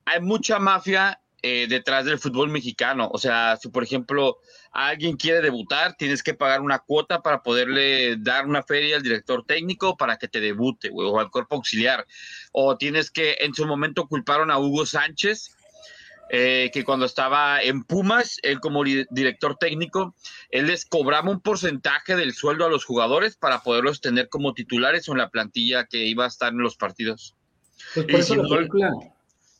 [0.05, 3.11] hay mucha mafia eh, detrás del fútbol mexicano.
[3.13, 4.39] O sea, si por ejemplo
[4.73, 9.45] alguien quiere debutar, tienes que pagar una cuota para poderle dar una feria al director
[9.45, 12.07] técnico para que te debute, o al cuerpo auxiliar.
[12.53, 15.54] O tienes que, en su momento culparon a Hugo Sánchez,
[16.31, 20.15] eh, que cuando estaba en Pumas, él como director técnico,
[20.51, 25.09] él les cobraba un porcentaje del sueldo a los jugadores para poderlos tener como titulares
[25.09, 27.35] o en la plantilla que iba a estar en los partidos.
[27.95, 28.91] Pues Y por eso si la no- película,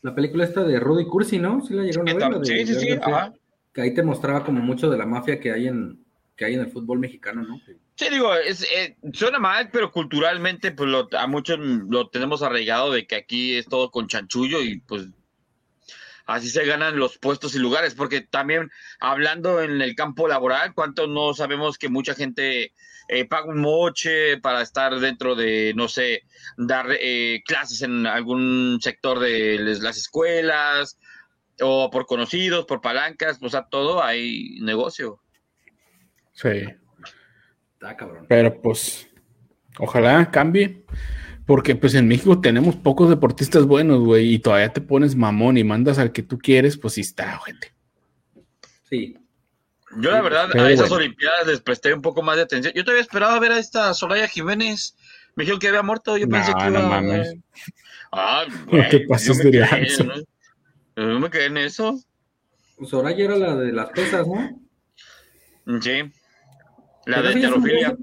[0.03, 1.61] la película esta de Rudy Cursi, ¿no?
[1.67, 2.47] Sí la llegaron a ver.
[2.47, 3.33] Sí, sí, sí, ajá.
[3.73, 6.05] Que ahí te mostraba como mucho de la mafia que hay en,
[6.37, 7.61] que hay en el fútbol mexicano, ¿no?
[7.67, 12.43] Que- Sí, digo, es, eh, suena mal, pero culturalmente, pues lo- a muchos lo tenemos
[12.43, 15.07] arraigado de que aquí es todo con chanchullo y pues
[16.27, 18.71] así se ganan los puestos y lugares, porque también
[19.01, 22.73] hablando en el campo laboral, cuánto no sabemos que mucha gente
[23.09, 26.23] eh, paga un moche para estar dentro de, no sé,
[26.57, 30.99] dar eh, clases en algún sector de las escuelas
[31.61, 35.21] o por conocidos, por palancas, o sea, todo hay negocio.
[36.33, 36.65] Sí.
[37.75, 38.27] Está cabrón.
[38.29, 39.09] Pero pues,
[39.79, 40.85] ojalá cambie.
[41.47, 45.65] Porque pues en México tenemos pocos deportistas buenos, güey, y todavía te pones mamón y
[45.65, 47.75] mandas al que tú quieres, pues sí está, gente.
[48.89, 49.17] Sí.
[49.99, 51.05] Yo la verdad Pero a esas bueno.
[51.05, 52.73] Olimpiadas les presté un poco más de atención.
[52.75, 54.97] Yo todavía esperaba ver a esta Soraya Jiménez.
[55.37, 56.17] Me dijeron que había muerto.
[56.17, 56.89] Yo No, pensé que no iba.
[56.89, 57.35] mames.
[58.11, 60.05] Ah, güey, yo me de lanza.
[60.97, 61.21] ¿no?
[61.21, 62.01] Me quedé en eso.
[62.89, 64.61] Soraya era la de las pesas, ¿no?
[65.81, 66.03] Sí.
[67.07, 67.97] La Pero de heterofilia.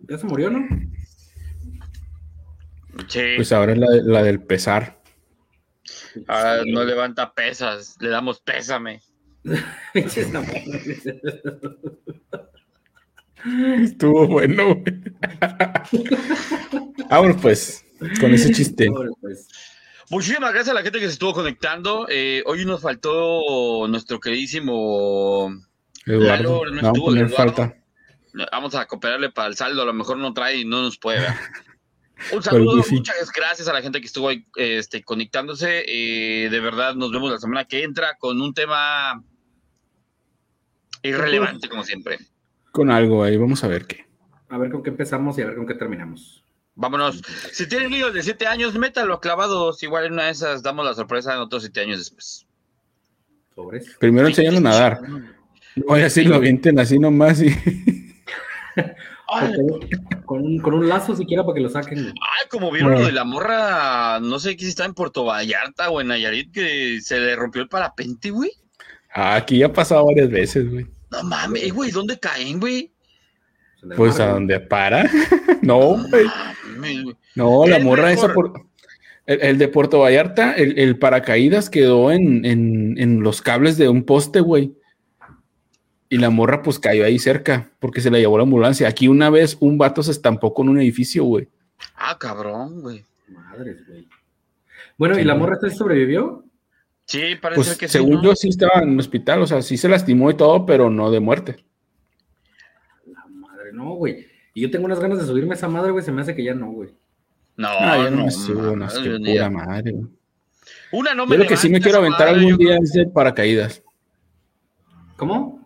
[0.00, 0.66] Ya se murió, ¿no?
[3.06, 3.34] Sí.
[3.36, 4.98] Pues ahora es la, la del pesar.
[6.66, 7.96] No levanta pesas.
[8.00, 9.00] Le damos pésame.
[13.80, 14.82] Estuvo bueno.
[17.10, 17.84] Vámonos pues,
[18.20, 18.90] con ese chiste.
[19.20, 19.48] Pues.
[20.10, 22.06] Muchísimas gracias a la gente que se estuvo conectando.
[22.10, 25.54] Eh, hoy nos faltó nuestro queridísimo
[26.04, 27.54] Eduardo, Lalo, no vamos a estuvo, poner Eduardo.
[27.54, 27.76] falta.
[28.52, 29.82] Vamos a cooperarle para el saldo.
[29.82, 31.30] A lo mejor no trae y no nos puede ver.
[32.32, 32.96] Un saludo, wifi.
[32.96, 35.84] muchas gracias a la gente que estuvo ahí este, conectándose.
[35.86, 39.22] Eh, de verdad, nos vemos la semana que entra con un tema
[41.02, 42.18] irrelevante, como siempre.
[42.72, 44.06] Con algo ahí, vamos a ver qué.
[44.48, 46.44] A ver con qué empezamos y a ver con qué terminamos.
[46.74, 47.22] Vámonos.
[47.52, 49.82] Si tienen niños de 7 años, métalo a clavados.
[49.82, 52.46] Igual en una de esas damos la sorpresa en otros 7 años después.
[53.54, 53.96] Sobres.
[53.98, 55.00] Primero enséñalo a nadar.
[55.74, 57.48] No vaya así lo avienten así nomás y.
[60.24, 62.00] Con un, con un lazo siquiera para que lo saquen.
[62.02, 62.08] güey.
[62.14, 63.00] ay, como vieron Bueno.
[63.02, 67.00] lo de la morra, no sé si está en Puerto Vallarta o en Nayarit, que
[67.02, 68.50] se le rompió el parapente, güey.
[69.14, 70.86] Ah, Aquí ya ha pasado varias veces, güey.
[71.10, 72.92] No mames, eh, güey, ¿dónde caen, güey?
[73.96, 75.04] Pues a donde para.
[75.62, 76.24] no, güey.
[76.74, 77.16] Mames, güey.
[77.34, 78.24] No, la Es morra mejor.
[78.24, 78.52] esa por.
[79.26, 83.88] El, el de Puerto Vallarta, el, el paracaídas quedó en, en, en los cables de
[83.88, 84.72] un poste, güey.
[86.10, 88.88] Y la morra pues cayó ahí cerca porque se la llevó la ambulancia.
[88.88, 91.48] Aquí una vez un vato se estampó con un edificio, güey.
[91.96, 93.04] Ah, cabrón, güey.
[93.28, 94.08] Madres, güey.
[94.96, 96.44] Bueno, Sí, ¿y la morra esta sobrevivió?
[97.04, 97.92] Sí, parece Pues que sí.
[97.92, 98.22] según ¿no?
[98.24, 101.10] yo sí estaba en el hospital, o sea, sí se lastimó y todo, pero no
[101.10, 101.64] de muerte.
[103.06, 104.26] La madre, no, güey.
[104.54, 106.04] Y yo tengo unas ganas de subirme a esa madre, güey.
[106.04, 106.90] Se me hace que ya no, güey.
[107.56, 109.92] No, Ah, yo no, no, me subo, no, es que pura madre.
[109.92, 110.06] güey.
[110.92, 112.92] Una no me Yo lo que sí me quiero aventar madre, algún día creo- es
[112.92, 113.82] de paracaídas.
[115.16, 115.57] ¿Cómo?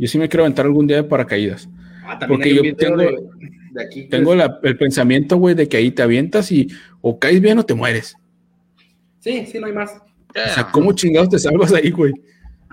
[0.00, 1.68] Yo sí me quiero aventar algún día de paracaídas.
[2.04, 3.18] Ah, Porque hay un yo tengo- de,
[3.72, 4.02] de aquí.
[4.04, 6.68] que Tengo es- la- el pensamiento, güey, de que ahí te avientas y
[7.00, 8.16] o caes bien o te mueres.
[9.20, 9.92] Sí, sí, no hay más.
[9.94, 12.12] O sea, ¿cómo chingados te salvas ahí, güey?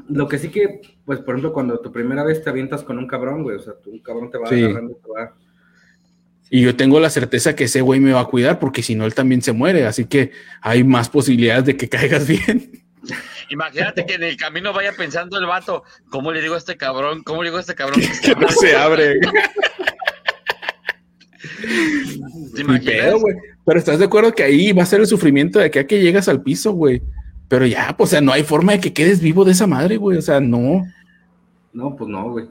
[0.10, 3.08] Lo que sí que, pues, por ejemplo, cuando tu primera vez te avientas con un
[3.08, 4.64] cabrón, güey, o sea, tu un cabrón te va Sí.
[4.64, 5.36] agarrando, te va...
[6.50, 9.06] Y yo tengo la certeza que ese güey me va a cuidar porque si no,
[9.06, 9.86] él también se muere.
[9.86, 12.72] Así que hay más posibilidades de que caigas bien.
[13.50, 17.24] Imagínate que en el camino vaya pensando el vato, ¿cómo le digo a este cabrón?
[17.24, 18.02] ¿Cómo le digo a este cabrón?
[18.24, 19.20] que no se abre.
[22.56, 22.94] ¿Te imaginas?
[22.96, 23.36] pedo, güey.
[23.66, 26.02] Pero estás de acuerdo que ahí va a ser el sufrimiento de que a que
[26.02, 27.02] llegas al piso, güey.
[27.48, 29.98] Pero ya, pues, o sea, no hay forma de que quedes vivo de esa madre,
[29.98, 30.18] güey.
[30.18, 30.86] O sea, no.
[31.74, 32.46] No, pues no, güey.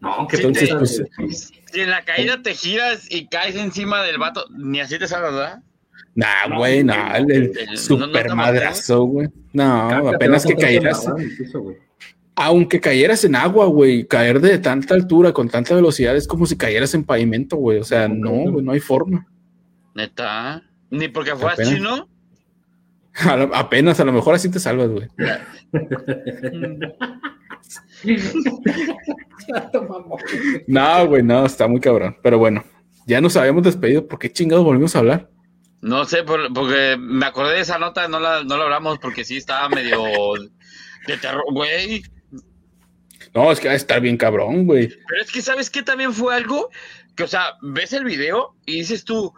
[0.00, 4.02] No, que Sí, Entonces, te- pues, Si en la caída te giras y caes encima
[4.02, 5.62] del vato, ni así te salvas, ¿verdad?
[6.14, 9.28] Nah, No, güey, nah, el, el no, no super madrazo, güey.
[9.52, 11.06] No, apenas que cayeras.
[12.36, 16.56] Aunque cayeras en agua, güey, caer de tanta altura, con tanta velocidad, es como si
[16.56, 17.78] cayeras en pavimento, güey.
[17.78, 19.26] O sea, no, güey, no hay forma.
[19.94, 20.62] Neta.
[20.90, 21.74] Ni porque fueras Apenas.
[21.74, 22.08] chino.
[23.20, 25.06] A apenas, a lo mejor así te salvas, güey.
[30.66, 32.16] No, güey, no, está muy cabrón.
[32.22, 32.64] Pero bueno,
[33.06, 34.06] ya nos habíamos despedido.
[34.06, 35.30] ¿Por qué chingados volvimos a hablar?
[35.84, 39.22] No sé, por- porque me acordé de esa nota, no la, no la hablamos porque
[39.22, 40.02] sí estaba medio
[41.06, 42.02] de terror, güey.
[43.34, 44.88] No, es que va a estar bien cabrón, güey.
[44.88, 45.82] Pero es que, ¿sabes qué?
[45.82, 46.70] También fue algo
[47.14, 49.34] que, o sea, ves el video y dices tú,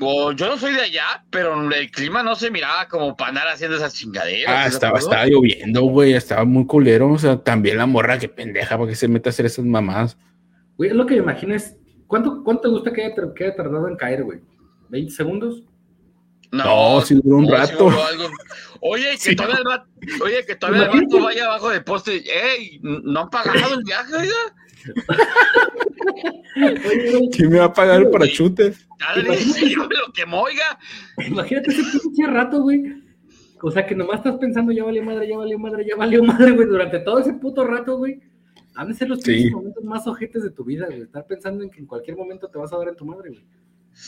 [0.00, 3.48] o yo no soy de allá, pero el clima no se miraba como para andar
[3.48, 4.54] haciendo esas chingaderas.
[4.54, 6.12] Ah, ¿estás de estaba, estaba lloviendo, güey.
[6.14, 7.10] Estaba muy culero.
[7.10, 10.16] O sea, también la morra, que pendeja, ¿para qué se mete a hacer esas mamadas?
[10.76, 11.76] Güey, es lo que me imagino es,
[12.06, 14.38] ¿cuánto, cuánto te gusta que haya, que haya tardado en caer, güey?
[14.90, 15.62] ¿20 segundos?
[16.52, 17.84] No, sí duró un no, rato.
[17.84, 17.96] duró.
[18.80, 19.36] Oye, que Sí.
[19.36, 19.86] todavía el vato,
[20.24, 22.16] oye, que todavía el vato vaya abajo del poste.
[22.16, 22.80] ¡Ey!
[22.82, 24.34] ¿No han pagado el viaje, oiga?
[27.32, 28.72] ¿Quién me va a pagar el parachute?
[28.98, 29.38] Dale,
[29.68, 30.78] yo me lo quemó, oiga.
[31.26, 32.82] imagínate ese pinche rato, güey.
[33.62, 36.52] O sea, que nomás estás pensando, ya valió madre, ya valió madre, ya valió madre,
[36.52, 38.20] güey, durante todo ese puto rato, güey.
[38.74, 39.50] Han de ser los Sí.
[39.50, 41.02] momentos más ojetes de tu vida, güey.
[41.02, 43.44] Estar pensando en que en cualquier momento te vas a dar en tu madre, güey.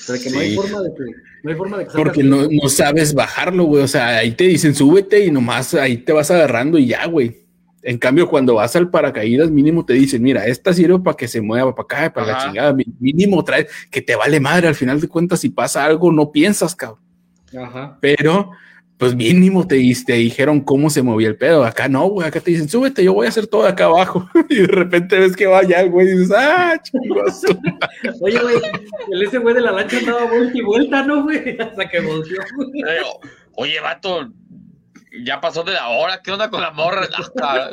[0.00, 0.56] O sea, que no hay Sí.
[0.56, 1.04] forma de que,
[1.44, 3.82] no hay forma de que Porque no, no sabes bajarlo, güey.
[3.84, 7.40] O sea, ahí te dicen súbete y nomás ahí te vas agarrando y ya, güey.
[7.84, 11.40] En cambio, cuando vas al paracaídas, mínimo te dicen, mira, esta sirve para que se
[11.40, 12.46] mueva para acá, para la Ajá.
[12.46, 12.72] chingada.
[12.72, 14.68] Mi- Mínimo trae que te vale madre.
[14.68, 17.00] Al final de cuentas, si pasa algo, no piensas, cabrón.
[17.60, 17.98] Ajá.
[18.00, 18.50] Pero,
[19.02, 21.64] pues mínimo te, dijeron cómo se movía el pedo.
[21.64, 22.28] Acá no, güey.
[22.28, 24.30] Acá te dicen, súbete, yo voy a hacer todo de acá abajo.
[24.48, 27.42] y de repente ves que va allá el güey y dices, ah, chingos.
[28.20, 28.58] Oye, güey,
[29.10, 31.56] el ese güey de la lancha andaba vuelta y vuelta, ¿no, güey?
[31.58, 32.20] Hasta que güey.
[32.20, 33.02] Eh,
[33.56, 34.28] Oye, vato,
[35.24, 36.20] ya pasó de la hora.
[36.22, 37.08] ¿Qué onda con la morra?
[37.42, 37.70] Ah.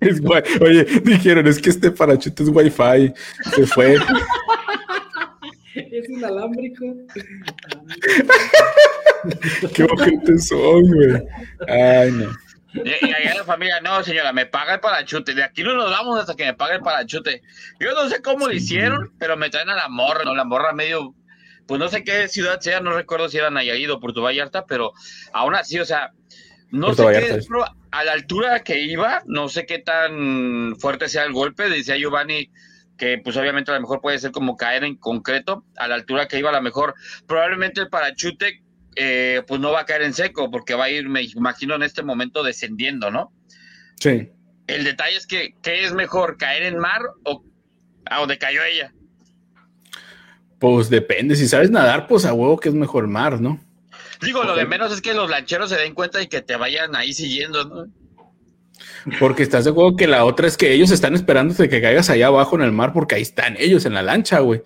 [0.00, 0.42] Es guay.
[0.62, 3.12] Oye, dijeron, es que este parachute es wifi.
[3.54, 3.98] Se fue.
[5.76, 6.86] Es inalámbrico.
[9.74, 11.22] Qué ojete son, güey.
[11.68, 12.30] Ay, no.
[12.84, 15.34] Y, allá la familia, no, señora, me paga el parachute.
[15.34, 17.42] De aquí no nos vamos hasta que me pague el parachute.
[17.80, 20.34] Yo no sé cómo lo hicieron, pero me traen a la morra, ¿no?
[20.34, 21.14] La morra medio,
[21.66, 24.92] pues no sé qué ciudad sea, no recuerdo si era Nayarit o Puerto Vallarta, pero
[25.32, 26.12] aún así, o sea,
[26.70, 31.24] no sé qué, pero a la altura que iba, no sé qué tan fuerte sea
[31.24, 32.50] el golpe, decía Giovanni
[32.96, 36.28] que pues obviamente a lo mejor puede ser como caer en concreto, a la altura
[36.28, 36.94] que iba a lo mejor,
[37.26, 38.62] probablemente el parachute
[38.96, 41.82] eh, pues no va a caer en seco porque va a ir, me imagino, en
[41.82, 43.32] este momento descendiendo, ¿no?
[44.00, 44.30] Sí.
[44.66, 47.44] El detalle es que, ¿qué es mejor, caer en mar o
[48.06, 48.92] a donde cayó ella?
[50.58, 53.60] Pues depende, si sabes nadar, pues a huevo que es mejor mar, ¿no?
[54.22, 56.96] Digo, lo de menos es que los lancheros se den cuenta y que te vayan
[56.96, 57.86] ahí siguiendo, ¿no?
[59.20, 62.26] Porque estás de acuerdo que la otra es que ellos están esperando que caigas allá
[62.26, 64.62] abajo en el mar porque ahí están ellos en la lancha, güey.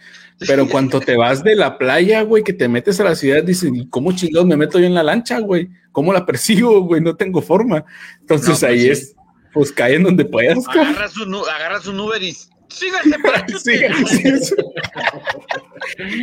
[0.46, 3.70] Pero cuando te vas de la playa, güey, que te metes a la ciudad, dices,
[3.90, 5.68] ¿cómo chingados me meto yo en la lancha, güey?
[5.92, 7.02] ¿Cómo la persigo, güey?
[7.02, 7.84] No tengo forma.
[8.20, 9.14] Entonces pues ahí es,
[9.52, 10.66] pues cae en donde puedas.
[10.68, 12.34] Agarras un, agarras un Uber y
[12.68, 13.44] síganse para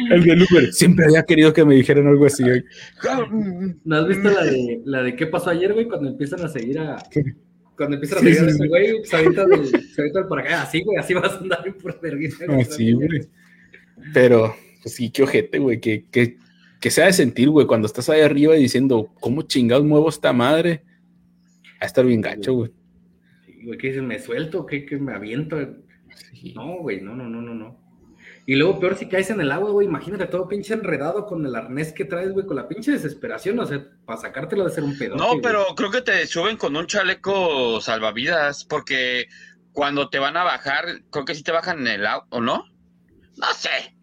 [0.10, 0.74] El del Uber.
[0.74, 2.64] Siempre había querido que me dijeran algo así, güey.
[3.84, 5.88] ¿No has visto la de, la de qué pasó ayer, güey?
[5.88, 6.98] Cuando empiezan a seguir a,
[7.78, 11.14] cuando empiezas a pegar a ese güey, se avienta del, por acá, así, güey, así
[11.14, 12.46] vas a andar por vergüenza.
[12.60, 13.28] Así, güey.
[14.14, 16.38] Pero, pues sí, qué ojete, güey, que, que,
[16.82, 20.34] que se ha de sentir, güey, cuando estás ahí arriba diciendo, ¿cómo chingados muevo esta
[20.34, 20.84] madre?
[21.80, 22.72] A estar bien gacho, güey.
[23.46, 24.04] Sí, güey, ¿qué dices?
[24.04, 24.66] ¿Me suelto?
[24.66, 25.58] ¿Qué, qué me aviento?
[26.56, 27.87] No, güey, no, no, no, no, no.
[28.50, 31.54] Y luego, peor si caes en el agua, güey, imagínate todo pinche enredado con el
[31.54, 34.98] arnés que traes, güey, con la pinche desesperación, o sea, para sacártelo de ser un
[34.98, 35.18] pedo.
[35.18, 39.28] No, pero creo que te suben con un chaleco salvavidas, porque
[39.74, 42.64] cuando te van a bajar, creo que sí te bajan en el agua, ¿o no?
[43.36, 43.98] No sé.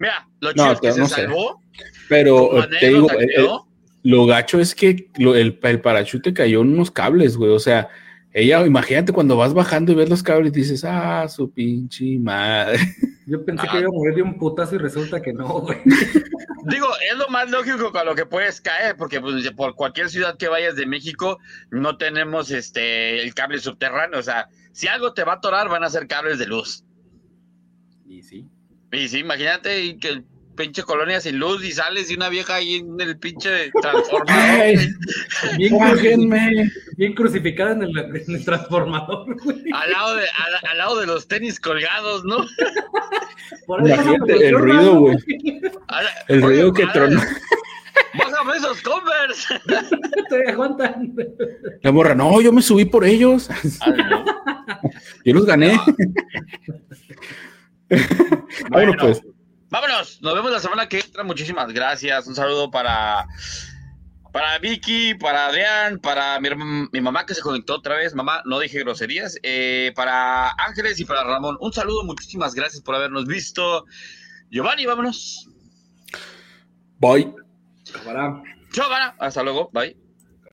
[0.00, 1.62] Mira, lo chido es que se salvó.
[2.08, 3.68] Pero te digo,
[4.02, 7.88] lo gacho es que el, el parachute cayó en unos cables, güey, o sea,
[8.36, 12.78] ella, imagínate cuando vas bajando y ves los cables y dices, ah, su pinche madre.
[13.26, 15.78] Yo pensé que iba a morir de un putazo y resulta que no, güey.
[16.64, 20.36] Digo, es lo más lógico con lo que puedes caer, porque pues, por cualquier ciudad
[20.36, 21.38] que vayas de México
[21.70, 24.18] no tenemos este el cable subterráneo.
[24.18, 26.84] O sea, si algo te va a atorar, van a ser cables de luz.
[28.04, 28.48] Y sí.
[28.90, 30.24] Y sí, imagínate que
[30.54, 34.78] pinche colonia sin luz y sales y una vieja ahí en el pinche transformador.
[35.58, 39.36] bien, bien crucificada en el, transformador,
[39.72, 40.24] Al lado, de,
[40.70, 42.44] al, lado de los tenis colgados, ¿no?
[44.28, 45.16] el ruido, güey.
[46.28, 47.20] El ruido que tronó.
[48.18, 49.60] Bájame esos Converse.
[50.28, 51.14] Te aguantan.
[51.82, 53.48] La morra, no, yo me subí por ellos.
[55.24, 55.78] Yo los gané.
[58.70, 59.22] bueno, pues.
[59.74, 61.24] Vámonos, nos vemos la semana que entra.
[61.24, 62.28] Muchísimas gracias.
[62.28, 63.26] Un saludo para,
[64.32, 68.14] para Vicky, para Adrián, para mi, mamá que se conectó otra vez.
[68.14, 69.36] Mamá, no dije groserías.
[69.42, 71.56] Eh, para Ángeles y para Ramón.
[71.58, 73.84] Un saludo, muchísimas gracias por habernos visto.
[74.48, 75.48] Giovanni, vámonos.
[77.00, 77.34] Bye.
[78.70, 79.70] Chau, Hasta luego.
[79.72, 80.03] Bye.